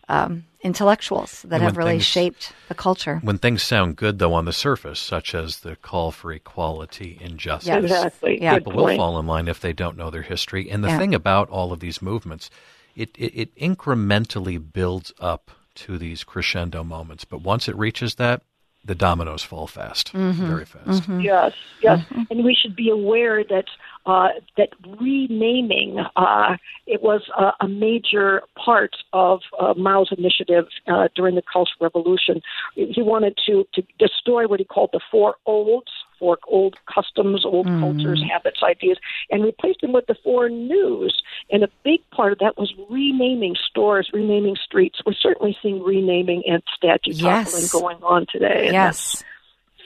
um, 0.08 0.46
intellectuals 0.62 1.44
that 1.44 1.62
have 1.62 1.78
really 1.78 1.94
things, 1.94 2.06
shaped 2.06 2.54
the 2.68 2.76
culture. 2.76 3.20
When 3.22 3.38
things 3.38 3.64
sound 3.64 3.96
good, 3.96 4.20
though, 4.20 4.34
on 4.34 4.46
the 4.46 4.54
surface, 4.54 5.00
such 5.00 5.36
as 5.36 5.60
the 5.60 5.76
call 5.76 6.12
for 6.12 6.32
equality 6.32 7.20
and 7.22 7.38
justice, 7.38 7.68
yes. 7.68 7.84
exactly. 7.84 8.42
yeah. 8.42 8.56
people 8.56 8.74
will 8.74 8.96
fall 8.96 9.20
in 9.20 9.28
line 9.28 9.48
if 9.48 9.60
they 9.60 9.74
don't 9.74 9.98
know 9.98 10.10
their 10.10 10.24
history. 10.24 10.70
And 10.70 10.84
the 10.84 10.90
yeah. 10.90 10.98
thing 10.98 11.14
about 11.14 11.50
all 11.50 11.72
of 11.72 11.80
these 11.80 12.02
movements, 12.02 12.50
it, 12.96 13.12
it, 13.18 13.34
it 13.40 13.56
incrementally 13.56 14.62
builds 14.74 15.14
up 15.20 15.52
to 15.76 15.98
these 15.98 16.24
crescendo 16.24 16.84
moments. 16.84 17.24
But 17.24 17.42
once 17.42 17.68
it 17.68 17.76
reaches 17.76 18.16
that, 18.16 18.42
the 18.88 18.96
dominoes 18.96 19.44
fall 19.44 19.68
fast, 19.68 20.14
mm-hmm. 20.14 20.48
very 20.48 20.66
fast. 20.66 21.04
Mm-hmm. 21.04 21.20
Yes, 21.20 21.52
yes, 21.84 22.00
mm-hmm. 22.00 22.24
and 22.32 22.44
we 22.44 22.56
should 22.56 22.76
be 22.76 22.90
aware 22.90 23.44
that 23.44 23.66
uh, 24.06 24.30
that 24.56 24.70
renaming 25.00 26.00
uh, 26.16 26.56
it 26.88 27.04
was 27.04 27.22
uh, 27.38 27.52
a 27.60 27.68
major 27.68 28.42
part 28.56 28.96
of 29.12 29.42
uh, 29.60 29.74
Mao's 29.76 30.10
initiative 30.18 30.66
uh, 30.88 31.10
during 31.16 31.36
the 31.36 31.44
Cultural 31.52 31.78
Revolution. 31.82 32.42
He 32.76 33.02
wanted 33.02 33.38
to 33.46 33.68
to 33.74 33.84
destroy 34.00 34.48
what 34.48 34.60
he 34.60 34.66
called 34.66 34.92
the 34.94 35.02
four 35.12 35.36
olds, 35.46 35.92
four 36.20 36.38
old 36.48 36.76
customs, 36.94 37.46
old 37.46 37.68
mm. 37.68 37.80
cultures, 37.80 38.24
habits, 38.32 38.60
ideas, 38.64 38.98
and 39.30 39.44
replaced 39.44 39.82
them 39.82 39.94
with 39.94 40.06
the 40.08 40.16
four 40.24 40.50
news. 40.50 41.22
And 41.52 41.64
a 41.64 41.70
big 41.84 42.00
part 42.12 42.34
of 42.34 42.40
that 42.40 42.58
was 42.58 42.74
renaming 42.90 43.56
stores, 43.70 44.10
renaming 44.14 44.56
streets. 44.64 45.00
We're 45.06 45.14
certainly 45.14 45.58
seeing 45.62 45.84
renaming 45.84 46.44
and 46.48 46.62
statue 46.76 47.12
yes. 47.12 47.52
toppling 47.52 47.68
going 47.72 48.04
on 48.04 48.26
today. 48.32 48.70
Yes, 48.72 49.24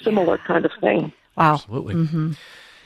similar 0.03 0.37
kind 0.39 0.65
of 0.65 0.71
thing. 0.79 1.13
Wow, 1.35 1.53
absolutely. 1.55 1.95
Mm-hmm. 1.95 2.31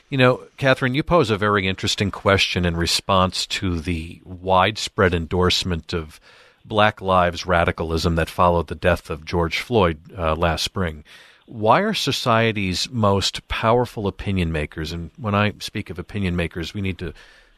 You 0.08 0.18
know, 0.18 0.42
Katherine, 0.56 0.94
you 0.94 1.02
pose 1.02 1.30
a 1.30 1.36
very 1.36 1.66
interesting 1.66 2.12
question 2.12 2.64
in 2.64 2.76
response 2.76 3.44
to 3.46 3.80
the 3.80 4.20
widespread 4.24 5.12
endorsement 5.12 5.92
of 5.92 6.20
Black 6.64 7.00
Lives 7.00 7.44
radicalism 7.44 8.14
that 8.16 8.28
followed 8.28 8.68
the 8.68 8.74
death 8.76 9.10
of 9.10 9.24
George 9.24 9.60
Floyd 9.60 9.98
uh, 10.16 10.36
last 10.36 10.62
spring. 10.62 11.04
Why 11.46 11.80
are 11.80 11.94
society's 11.94 12.90
most 12.90 13.46
powerful 13.48 14.06
opinion 14.06 14.52
makers, 14.52 14.92
and 14.92 15.10
when 15.16 15.34
I 15.34 15.54
speak 15.60 15.90
of 15.90 15.98
opinion 15.98 16.36
makers, 16.36 16.74
we 16.74 16.80
need 16.80 16.98
to 16.98 17.12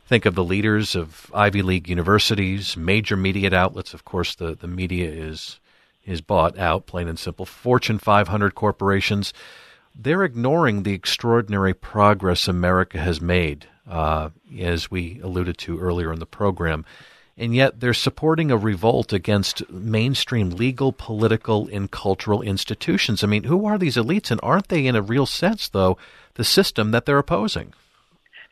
think 0.07 0.27
of 0.27 0.35
the 0.35 0.45
leaders 0.45 0.95
of 0.95 1.31
Ivy 1.35 1.63
League 1.63 1.89
universities, 1.89 2.77
major 2.77 3.17
media 3.17 3.55
outlets. 3.55 3.95
Of 3.95 4.05
course, 4.05 4.35
the, 4.35 4.55
the 4.55 4.69
media 4.69 5.11
is 5.11 5.59
is 6.07 6.21
bought 6.23 6.59
out, 6.59 6.87
plain 6.87 7.07
and 7.07 7.19
simple. 7.19 7.45
Fortune 7.45 7.99
500 7.99 8.55
corporations 8.55 9.35
they're 9.99 10.23
ignoring 10.23 10.85
the 10.85 10.95
extraordinary 10.95 11.75
progress 11.75 12.47
America 12.47 12.99
has 12.99 13.21
made, 13.21 13.67
uh, 13.91 14.31
as 14.59 14.91
we 14.91 15.21
alluded 15.23 15.59
to 15.59 15.79
earlier 15.81 16.13
in 16.13 16.21
the 16.21 16.27
program. 16.27 16.85
And 17.39 17.55
yet 17.55 17.79
they're 17.79 17.95
supporting 17.95 18.51
a 18.51 18.57
revolt 18.57 19.13
against 19.13 19.71
mainstream 19.71 20.51
legal, 20.51 20.93
political, 20.93 21.69
and 21.73 21.89
cultural 21.89 22.43
institutions. 22.43 23.23
I 23.23 23.29
mean, 23.29 23.45
who 23.45 23.65
are 23.65 23.79
these 23.79 23.97
elites? 23.97 24.33
And 24.33 24.41
aren't 24.43 24.69
they, 24.69 24.87
in 24.87 24.97
a 24.97 25.03
real 25.03 25.25
sense, 25.25 25.69
though, 25.69 25.97
the 26.35 26.45
system 26.45 26.91
that 26.91 27.07
they're 27.07 27.19
opposing? 27.19 27.75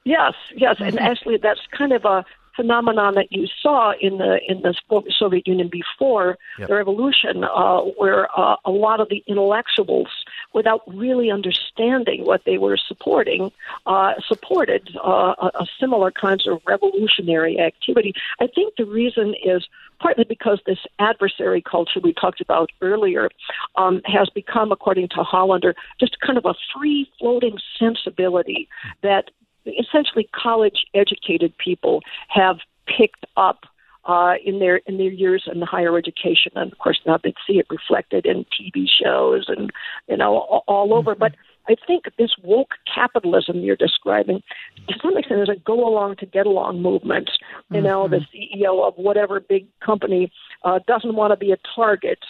Yes, 0.04 0.34
yes. 0.54 0.76
And 0.78 0.94
mm-hmm. 0.94 1.04
actually, 1.04 1.36
that's 1.38 1.60
kind 1.76 1.92
of 1.92 2.04
a 2.04 2.24
phenomenon 2.56 3.14
that 3.14 3.30
you 3.30 3.46
saw 3.62 3.92
in 4.00 4.18
the 4.18 4.40
in 4.48 4.62
the 4.62 4.74
Soviet 5.18 5.46
Union 5.46 5.68
before 5.68 6.38
yep. 6.58 6.68
the 6.68 6.74
revolution, 6.74 7.44
uh, 7.44 7.80
where 7.80 8.28
uh, 8.38 8.56
a 8.64 8.70
lot 8.70 9.00
of 9.00 9.08
the 9.08 9.22
intellectuals, 9.26 10.08
without 10.52 10.82
really 10.86 11.30
understanding 11.30 12.24
what 12.24 12.42
they 12.44 12.58
were 12.58 12.76
supporting, 12.76 13.52
uh, 13.86 14.14
supported 14.26 14.96
uh, 15.02 15.50
similar 15.78 16.10
kinds 16.10 16.48
of 16.48 16.60
revolutionary 16.66 17.60
activity. 17.60 18.14
I 18.40 18.46
think 18.46 18.74
the 18.76 18.86
reason 18.86 19.34
is 19.44 19.66
partly 20.00 20.24
because 20.24 20.60
this 20.66 20.78
adversary 20.98 21.62
culture 21.62 22.00
we 22.02 22.12
talked 22.12 22.40
about 22.40 22.70
earlier 22.80 23.30
um, 23.76 24.00
has 24.04 24.28
become, 24.30 24.72
according 24.72 25.08
to 25.08 25.22
Hollander, 25.22 25.74
just 25.98 26.20
kind 26.20 26.38
of 26.38 26.44
a 26.44 26.54
free 26.74 27.10
floating 27.18 27.58
sensibility 27.78 28.68
that 29.02 29.30
essentially 29.66 30.28
college 30.34 30.84
educated 30.94 31.56
people 31.58 32.02
have 32.28 32.56
picked 32.86 33.26
up 33.36 33.64
uh, 34.06 34.34
in 34.44 34.60
their 34.60 34.76
in 34.86 34.98
their 34.98 35.10
years 35.10 35.48
in 35.52 35.60
the 35.60 35.66
higher 35.66 35.98
education, 35.98 36.52
and 36.54 36.70
of 36.70 36.78
course 36.78 37.00
now 37.06 37.18
they 37.22 37.34
see 37.46 37.58
it 37.58 37.66
reflected 37.70 38.24
in 38.24 38.44
TV 38.44 38.86
shows 38.88 39.46
and 39.48 39.70
you 40.08 40.16
know 40.16 40.36
all, 40.38 40.64
all 40.68 40.94
over. 40.94 41.12
Mm-hmm. 41.12 41.20
But 41.20 41.34
I 41.68 41.74
think 41.86 42.04
this 42.16 42.30
woke 42.42 42.74
capitalism 42.92 43.60
you're 43.60 43.74
describing, 43.74 44.42
to 44.88 44.94
some 45.02 45.16
extent, 45.16 45.42
is 45.42 45.48
a 45.48 45.56
go 45.56 45.88
along 45.88 46.16
to 46.16 46.26
get 46.26 46.46
along 46.46 46.82
movement. 46.82 47.30
You 47.70 47.78
mm-hmm. 47.78 47.86
know, 47.86 48.08
the 48.08 48.20
CEO 48.32 48.86
of 48.86 48.94
whatever 48.96 49.40
big 49.40 49.66
company 49.84 50.30
uh, 50.64 50.78
doesn't 50.86 51.16
want 51.16 51.32
to 51.32 51.36
be 51.36 51.50
a 51.50 51.56
target 51.74 52.20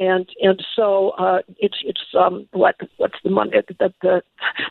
and 0.00 0.28
and 0.40 0.64
so 0.74 1.10
uh, 1.10 1.42
it's 1.58 1.78
it's 1.84 2.00
um 2.18 2.46
what 2.52 2.76
what's 2.96 3.16
the 3.24 3.30
money 3.30 3.52
the, 3.78 3.92
the 4.02 4.22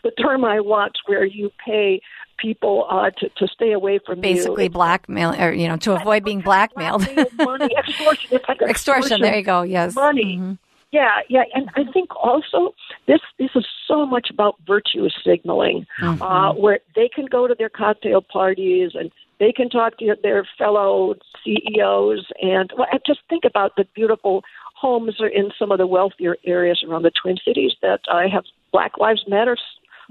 the 0.04 0.12
term 0.12 0.46
I 0.46 0.60
want 0.60 0.98
where 1.06 1.26
you 1.26 1.52
pay 1.64 2.02
people 2.38 2.88
uh, 2.90 3.10
to 3.12 3.30
to 3.30 3.48
stay 3.48 3.72
away 3.72 4.00
from 4.06 4.22
basically 4.22 4.66
you. 4.66 4.70
blackmail 4.70 5.34
or 5.42 5.54
you 5.54 5.68
know 5.68 5.78
to 5.78 5.94
avoid 5.94 6.24
being 6.24 6.42
blackmailed. 6.42 7.08
money 7.38 7.70
extortion. 7.78 8.40
Like 8.48 8.62
extortion. 8.62 8.70
extortion. 8.70 9.22
There 9.22 9.36
you 9.36 9.44
go. 9.44 9.62
Yes. 9.62 9.96
Money. 9.96 10.38
Mm-hmm. 10.38 10.54
Yeah, 10.92 11.10
yeah, 11.28 11.44
and 11.54 11.70
I 11.76 11.92
think 11.92 12.16
also 12.16 12.74
this 13.06 13.20
this 13.38 13.50
is 13.54 13.66
so 13.86 14.06
much 14.06 14.30
about 14.32 14.56
virtue 14.66 15.10
signaling, 15.26 15.86
mm-hmm. 16.00 16.22
uh, 16.22 16.54
where 16.54 16.80
they 16.96 17.10
can 17.14 17.26
go 17.26 17.48
to 17.48 17.56
their 17.58 17.68
cocktail 17.68 18.22
parties 18.22 18.92
and 18.94 19.12
they 19.40 19.52
can 19.52 19.70
talk 19.70 19.98
to 19.98 20.16
their 20.24 20.48
fellow 20.58 21.16
CEOs, 21.44 22.28
and 22.42 22.72
well, 22.78 22.88
just 23.06 23.20
think 23.30 23.44
about 23.44 23.76
the 23.76 23.86
beautiful 23.94 24.44
homes 24.86 25.20
are 25.20 25.28
in 25.28 25.50
some 25.58 25.72
of 25.72 25.80
the 25.80 25.88
wealthier 25.88 26.38
areas 26.46 26.84
around 26.88 27.02
the 27.02 27.12
Twin 27.20 27.38
Cities 27.44 27.72
that 27.82 28.02
I 28.08 28.28
have 28.28 28.44
Black 28.72 29.00
Lives 29.00 29.24
Matter 29.28 29.58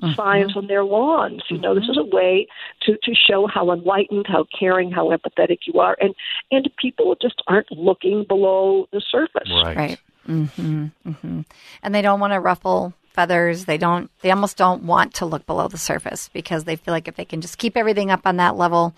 mm-hmm. 0.03 0.15
signs 0.15 0.57
on 0.57 0.67
their 0.67 0.83
lawns. 0.83 1.43
You 1.49 1.59
know, 1.59 1.77
this 1.77 1.85
is 1.85 1.97
a 1.97 2.17
way 2.17 2.49
to 2.83 2.97
to 3.03 3.15
show 3.15 3.47
how 3.47 3.71
enlightened, 3.71 4.27
how 4.29 4.47
caring, 4.59 4.91
how 4.91 5.11
empathetic 5.11 5.59
you 5.67 5.79
are, 5.81 5.97
and 6.01 6.13
and 6.51 6.69
people 6.77 7.17
just 7.23 7.41
aren't 7.47 7.71
looking 7.71 8.25
below 8.27 8.89
the 8.93 9.01
surface. 9.01 9.51
Right. 9.65 9.77
right. 9.77 10.01
Mm-hmm, 10.29 10.87
mm-hmm. 11.07 11.41
And 11.83 11.95
they 11.95 12.03
don't 12.03 12.19
want 12.19 12.33
to 12.33 12.41
ruffle 12.41 12.95
feathers. 13.11 13.67
They 13.67 13.79
don't. 13.79 14.11
They 14.23 14.31
almost 14.31 14.57
don't 14.57 14.83
want 14.83 15.15
to 15.15 15.27
look 15.27 15.47
below 15.47 15.69
the 15.69 15.79
surface 15.79 16.29
because 16.33 16.65
they 16.65 16.77
feel 16.77 16.93
like 16.93 17.07
if 17.07 17.15
they 17.15 17.25
can 17.25 17.41
just 17.41 17.59
keep 17.59 17.77
everything 17.77 18.11
up 18.11 18.27
on 18.27 18.39
that 18.39 18.57
level, 18.57 18.95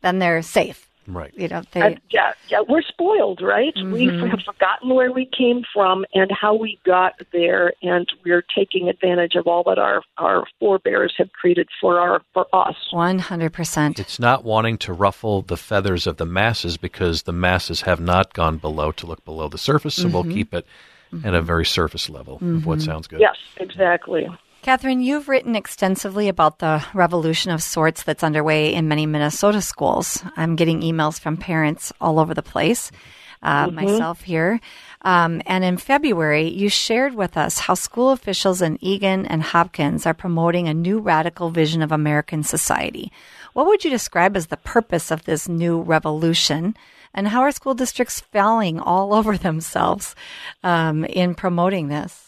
then 0.00 0.20
they're 0.20 0.42
safe. 0.42 0.87
Right. 1.10 1.32
You 1.34 1.48
know, 1.48 1.62
they, 1.72 1.80
Uh, 1.80 1.90
yeah, 2.10 2.34
yeah, 2.48 2.60
we're 2.68 2.82
spoiled, 2.82 3.40
right? 3.40 3.72
We 3.76 4.08
mm-hmm. 4.08 4.26
have 4.26 4.40
forgotten 4.44 4.94
where 4.94 5.10
we 5.10 5.24
came 5.24 5.64
from 5.72 6.04
and 6.12 6.30
how 6.30 6.54
we 6.54 6.78
got 6.84 7.14
there, 7.32 7.72
and 7.82 8.06
we're 8.26 8.44
taking 8.54 8.90
advantage 8.90 9.34
of 9.34 9.46
all 9.46 9.62
that 9.64 9.78
our 9.78 10.02
our 10.18 10.44
forebears 10.60 11.14
have 11.16 11.32
created 11.32 11.66
for 11.80 11.98
our 11.98 12.20
for 12.34 12.46
us. 12.52 12.76
one 12.90 13.20
hundred 13.20 13.54
percent. 13.54 13.98
It's 13.98 14.20
not 14.20 14.44
wanting 14.44 14.76
to 14.78 14.92
ruffle 14.92 15.40
the 15.40 15.56
feathers 15.56 16.06
of 16.06 16.18
the 16.18 16.26
masses 16.26 16.76
because 16.76 17.22
the 17.22 17.32
masses 17.32 17.80
have 17.82 18.00
not 18.00 18.34
gone 18.34 18.58
below 18.58 18.92
to 18.92 19.06
look 19.06 19.24
below 19.24 19.48
the 19.48 19.58
surface, 19.58 19.94
so 19.94 20.08
we'll 20.08 20.24
mm-hmm. 20.24 20.32
keep 20.32 20.52
it 20.52 20.66
at 21.24 21.32
a 21.32 21.38
mm-hmm. 21.38 21.46
very 21.46 21.64
surface 21.64 22.10
level 22.10 22.36
of 22.42 22.66
what 22.66 22.82
sounds 22.82 23.06
good. 23.06 23.20
Yes, 23.20 23.36
exactly. 23.56 24.28
Katherine, 24.62 25.00
you've 25.00 25.28
written 25.28 25.54
extensively 25.54 26.28
about 26.28 26.58
the 26.58 26.84
revolution 26.92 27.52
of 27.52 27.62
sorts 27.62 28.02
that's 28.02 28.24
underway 28.24 28.74
in 28.74 28.88
many 28.88 29.06
Minnesota 29.06 29.62
schools. 29.62 30.22
I'm 30.36 30.56
getting 30.56 30.80
emails 30.80 31.18
from 31.18 31.36
parents 31.36 31.92
all 32.00 32.18
over 32.18 32.34
the 32.34 32.42
place, 32.42 32.90
uh, 33.42 33.68
myself 33.70 34.22
here. 34.22 34.60
Um, 35.02 35.40
and 35.46 35.64
in 35.64 35.76
February, 35.76 36.48
you 36.48 36.68
shared 36.68 37.14
with 37.14 37.36
us 37.36 37.60
how 37.60 37.74
school 37.74 38.10
officials 38.10 38.60
in 38.60 38.78
Eagan 38.84 39.26
and 39.26 39.42
Hopkins 39.42 40.06
are 40.06 40.14
promoting 40.14 40.66
a 40.66 40.74
new 40.74 40.98
radical 40.98 41.50
vision 41.50 41.80
of 41.80 41.92
American 41.92 42.42
society. 42.42 43.12
What 43.52 43.66
would 43.66 43.84
you 43.84 43.90
describe 43.90 44.36
as 44.36 44.48
the 44.48 44.56
purpose 44.56 45.12
of 45.12 45.24
this 45.24 45.48
new 45.48 45.80
revolution? 45.80 46.76
And 47.14 47.28
how 47.28 47.42
are 47.42 47.52
school 47.52 47.74
districts 47.74 48.20
failing 48.20 48.80
all 48.80 49.14
over 49.18 49.38
themselves 49.38 50.16
um, 50.64 51.04
in 51.04 51.36
promoting 51.36 51.88
this? 51.88 52.27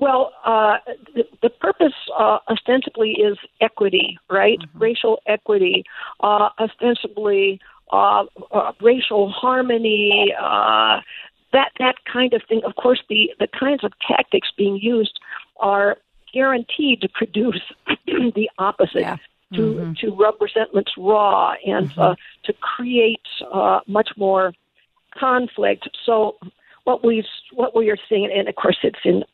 Well, 0.00 0.32
uh, 0.44 0.78
the, 1.14 1.24
the 1.42 1.50
purpose 1.50 1.94
uh, 2.16 2.38
ostensibly 2.48 3.12
is 3.12 3.36
equity, 3.60 4.18
right? 4.30 4.58
Racial 4.74 5.20
equity, 5.26 5.84
uh, 6.20 6.50
ostensibly 6.58 7.60
uh, 7.92 8.24
uh, 8.52 8.72
racial 8.80 9.30
harmony, 9.30 10.34
uh, 10.40 11.00
that 11.52 11.72
that 11.78 11.96
kind 12.10 12.32
of 12.34 12.42
thing. 12.48 12.60
Of 12.64 12.76
course, 12.76 13.02
the 13.08 13.30
the 13.40 13.48
kinds 13.48 13.82
of 13.82 13.92
tactics 14.06 14.48
being 14.56 14.76
used 14.76 15.18
are 15.58 15.96
guaranteed 16.32 17.00
to 17.00 17.08
produce 17.08 17.62
the 18.06 18.50
opposite. 18.58 19.00
Yeah. 19.00 19.16
To 19.54 19.94
to 20.02 20.14
rub 20.14 20.34
resentments 20.42 20.92
raw 20.98 21.54
and 21.66 21.90
uh, 21.96 22.16
to 22.44 22.52
create 22.52 23.22
uh, 23.50 23.80
much 23.86 24.10
more 24.18 24.52
conflict. 25.18 25.88
So 26.04 26.36
what 26.84 27.02
we 27.02 27.24
what 27.54 27.74
we 27.74 27.88
are 27.88 27.96
seeing, 28.10 28.30
and 28.30 28.46
of 28.46 28.56
course 28.56 28.76
it's 28.82 28.98
in 29.06 29.24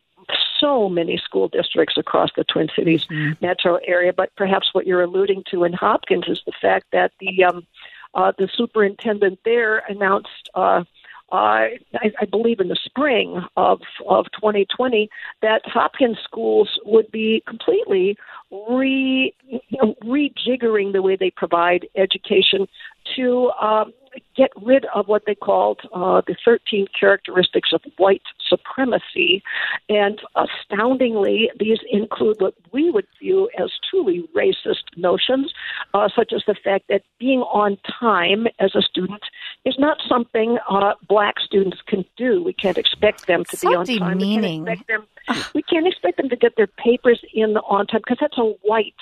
so 0.64 0.88
many 0.88 1.18
school 1.18 1.48
districts 1.48 1.96
across 1.98 2.31
the 2.37 2.44
Twin 2.44 2.68
Cities 2.74 3.07
metro 3.40 3.79
area. 3.87 4.12
But 4.12 4.35
perhaps 4.37 4.70
what 4.72 4.87
you're 4.87 5.03
alluding 5.03 5.44
to 5.50 5.64
in 5.64 5.72
Hopkins 5.74 6.24
is 6.29 6.40
the 6.46 6.53
fact 6.61 6.87
that 6.92 7.12
the 7.20 7.44
um, 7.44 7.66
uh, 8.14 8.33
the 8.38 8.48
superintendent 8.55 9.40
there 9.44 9.83
announced. 9.88 10.50
Uh, 10.55 10.85
uh, 11.33 11.66
I, 11.94 12.12
I 12.20 12.27
believe 12.31 12.61
in 12.61 12.68
the 12.68 12.77
spring 12.77 13.42
of 13.57 13.81
of 14.09 14.27
2020 14.33 15.09
that 15.42 15.62
Hopkins 15.64 16.18
schools 16.22 16.79
would 16.85 17.11
be 17.11 17.42
completely 17.48 18.16
re 18.50 19.35
you 19.48 19.61
know, 19.72 19.94
rejiggering 20.05 20.92
the 20.92 21.03
way 21.03 21.16
they 21.16 21.31
provide 21.31 21.88
education 21.96 22.68
to 23.17 23.51
um, 23.61 23.93
get 24.37 24.51
rid 24.62 24.85
of 24.95 25.09
what 25.09 25.23
they 25.27 25.35
called 25.35 25.81
uh, 25.93 26.23
the 26.27 26.37
13 26.45 26.87
characteristics 26.99 27.71
of 27.73 27.83
white 27.97 28.23
supremacy. 28.49 29.43
And 29.88 30.21
astoundingly, 30.37 31.51
these 31.59 31.79
include 31.90 32.40
what 32.40 32.55
we 32.73 32.90
would 32.90 33.07
view 33.21 33.51
as 33.59 33.71
truly 33.88 34.29
racist 34.35 34.85
notions, 34.97 35.53
uh, 35.93 36.09
such 36.14 36.33
as 36.33 36.43
the 36.47 36.55
fact 36.55 36.85
that 36.88 37.03
being 37.19 37.40
on 37.40 37.79
time 38.01 38.47
as 38.59 38.75
a 38.75 38.83
student 38.83 39.23
is 39.64 39.77
not 39.79 39.99
something 40.09 40.59
uh, 40.69 40.95
black 41.09 41.38
students 41.40 41.79
can 41.87 42.05
do. 42.17 42.43
We 42.43 42.53
can't 42.53 42.79
expect 42.79 43.27
them 43.27 43.45
to 43.45 43.57
So 43.57 43.69
be 43.69 43.75
on 43.75 43.87
time. 43.87 44.19
We 44.19 44.35
can't 44.35 44.45
expect 44.45 44.88
them. 44.88 45.07
We 45.55 45.62
can't 45.62 45.87
expect 45.87 46.19
them 46.19 46.29
to 46.29 46.37
get 46.37 46.57
their 46.57 46.67
papers 46.67 47.21
in 47.33 47.57
on 47.57 47.87
time 47.87 48.03
because 48.05 48.19
that's 48.21 48.37
a 48.38 48.55
white. 48.62 48.95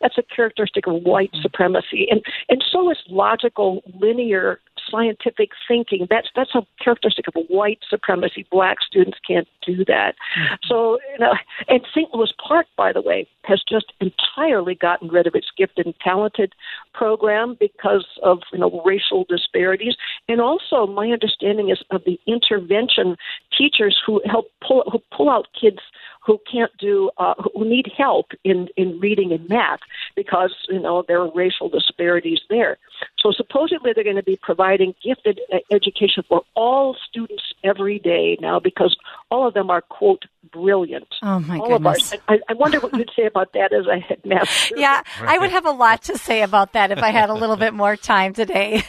That's 0.00 0.18
a 0.18 0.22
characteristic 0.22 0.86
of 0.86 1.02
white 1.02 1.32
mm. 1.32 1.42
supremacy, 1.42 2.06
and 2.10 2.22
and 2.48 2.64
so 2.70 2.90
is 2.90 2.98
logical, 3.08 3.82
linear, 4.00 4.60
scientific 4.90 5.50
thinking. 5.66 6.06
That's 6.08 6.28
that's 6.34 6.54
a 6.54 6.66
characteristic 6.82 7.26
of 7.28 7.34
white 7.48 7.80
supremacy. 7.88 8.46
Black 8.50 8.78
students 8.86 9.18
can't 9.26 9.48
do 9.64 9.84
that. 9.86 10.14
Mm. 10.38 10.58
So, 10.66 10.98
you 11.12 11.18
know, 11.18 11.34
and 11.68 11.80
St. 11.90 12.12
Louis 12.14 12.32
Park, 12.46 12.66
by 12.76 12.92
the 12.92 13.02
way, 13.02 13.26
has 13.44 13.62
just 13.68 13.92
entirely 14.00 14.74
gotten 14.74 15.08
rid 15.08 15.26
of 15.26 15.34
its 15.34 15.48
gifted 15.56 15.86
and 15.86 15.94
talented 16.00 16.52
program 16.94 17.56
because 17.58 18.06
of 18.22 18.40
you 18.52 18.58
know 18.58 18.82
racial 18.84 19.24
disparities, 19.28 19.94
and 20.28 20.40
also 20.40 20.86
my 20.86 21.08
understanding 21.08 21.70
is 21.70 21.82
of 21.90 22.02
the 22.04 22.18
intervention 22.26 23.16
teachers 23.56 23.96
who 24.04 24.20
help 24.26 24.46
pull 24.66 24.84
who 24.90 25.00
pull 25.16 25.30
out 25.30 25.46
kids 25.58 25.80
who 26.28 26.38
can't 26.50 26.70
do 26.78 27.10
uh, 27.16 27.32
who 27.54 27.64
need 27.64 27.90
help 27.96 28.26
in 28.44 28.68
in 28.76 29.00
reading 29.00 29.32
and 29.32 29.48
math 29.48 29.80
because 30.14 30.54
you 30.68 30.78
know 30.78 31.02
there 31.08 31.22
are 31.22 31.32
racial 31.34 31.70
disparities 31.70 32.40
there. 32.50 32.76
So 33.18 33.32
supposedly 33.32 33.92
they're 33.94 34.04
going 34.04 34.16
to 34.16 34.22
be 34.22 34.38
providing 34.42 34.94
gifted 35.02 35.40
education 35.72 36.22
for 36.28 36.42
all 36.54 36.94
students 37.08 37.42
every 37.64 37.98
day 37.98 38.36
now 38.42 38.60
because 38.60 38.94
all 39.30 39.48
of 39.48 39.54
them 39.54 39.70
are 39.70 39.80
quote 39.80 40.24
brilliant. 40.52 41.08
Oh, 41.22 41.40
my 41.40 41.58
all 41.58 41.68
goodness. 41.68 42.12
of. 42.12 42.20
I, 42.28 42.38
I 42.48 42.54
wonder 42.54 42.80
what 42.80 42.94
you'd 42.94 43.10
say 43.14 43.26
about 43.26 43.52
that 43.52 43.72
as 43.72 43.86
a 43.86 43.98
headmaster. 43.98 44.76
Yeah, 44.76 45.02
I 45.20 45.38
would 45.38 45.50
have 45.50 45.66
a 45.66 45.70
lot 45.70 46.02
to 46.04 46.18
say 46.18 46.42
about 46.42 46.72
that 46.72 46.90
if 46.90 46.98
I 46.98 47.10
had 47.10 47.30
a 47.30 47.34
little 47.34 47.56
bit 47.56 47.74
more 47.74 47.96
time 47.96 48.32
today. 48.32 48.82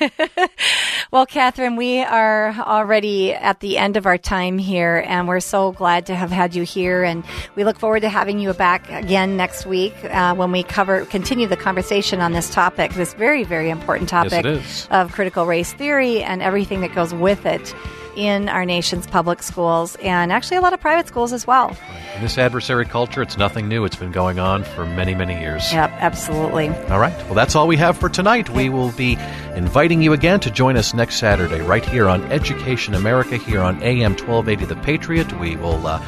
well, 1.11 1.25
Katherine, 1.25 1.75
we 1.75 1.99
are 1.99 2.53
already 2.59 3.33
at 3.33 3.59
the 3.59 3.77
end 3.77 3.97
of 3.97 4.05
our 4.05 4.17
time 4.17 4.57
here, 4.57 5.03
and 5.05 5.27
we're 5.27 5.39
so 5.39 5.71
glad 5.71 6.07
to 6.07 6.15
have 6.15 6.31
had 6.31 6.55
you 6.55 6.63
here. 6.63 7.03
And 7.03 7.23
we 7.55 7.63
look 7.63 7.79
forward 7.79 8.01
to 8.01 8.09
having 8.09 8.39
you 8.39 8.53
back 8.53 8.89
again 8.89 9.37
next 9.37 9.65
week 9.65 9.93
uh, 10.05 10.35
when 10.35 10.51
we 10.51 10.63
cover 10.63 11.05
continue 11.05 11.47
the 11.47 11.57
conversation 11.57 12.21
on 12.21 12.31
this 12.31 12.49
topic, 12.49 12.93
this 12.93 13.13
very, 13.13 13.43
very 13.43 13.69
important 13.69 14.09
topic 14.09 14.45
is. 14.45 14.87
of 14.91 15.11
critical 15.11 15.45
race 15.45 15.73
theory 15.73 16.21
and 16.21 16.41
everything 16.41 16.81
that 16.81 16.93
goes 16.93 17.13
with 17.13 17.45
it 17.45 17.73
in 18.15 18.49
our 18.49 18.65
nation's 18.65 19.07
public 19.07 19.41
schools 19.41 19.95
and 20.01 20.31
actually 20.31 20.57
a 20.57 20.61
lot 20.61 20.73
of 20.73 20.79
private 20.81 21.07
schools 21.07 21.31
as 21.31 21.47
well. 21.47 21.75
In 22.15 22.21
this 22.21 22.37
adversary 22.37 22.85
culture, 22.85 23.21
it's 23.21 23.37
nothing 23.37 23.69
new. 23.69 23.85
It's 23.85 23.95
been 23.95 24.11
going 24.11 24.39
on 24.39 24.63
for 24.63 24.85
many, 24.85 25.15
many 25.15 25.39
years. 25.39 25.71
Yep, 25.71 25.91
absolutely. 25.93 26.67
All 26.89 26.99
right. 26.99 27.15
Well, 27.25 27.33
that's 27.33 27.55
all 27.55 27.67
we 27.67 27.77
have 27.77 27.97
for 27.97 28.09
tonight. 28.09 28.49
We 28.49 28.69
will 28.69 28.91
be 28.91 29.17
inviting 29.55 30.01
you 30.01 30.11
again 30.11 30.41
to 30.41 30.51
join 30.51 30.75
us 30.75 30.93
next 30.93 31.15
Saturday, 31.15 31.61
right 31.61 31.85
here 31.85 32.09
on 32.09 32.23
Education 32.31 32.93
America, 32.93 33.37
here 33.37 33.61
on 33.61 33.81
AM 33.81 34.11
1280 34.11 34.65
The 34.65 34.75
Patriot. 34.81 35.39
We 35.39 35.55
will 35.55 35.87
uh, 35.87 36.03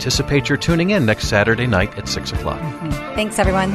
anticipate 0.00 0.48
your 0.48 0.56
tuning 0.56 0.90
in 0.90 1.04
next 1.04 1.28
Saturday 1.28 1.66
night 1.66 1.98
at 1.98 2.08
6 2.08 2.32
o'clock. 2.32 2.58
Mm-hmm. 2.58 3.14
Thanks, 3.16 3.38
everyone. 3.38 3.70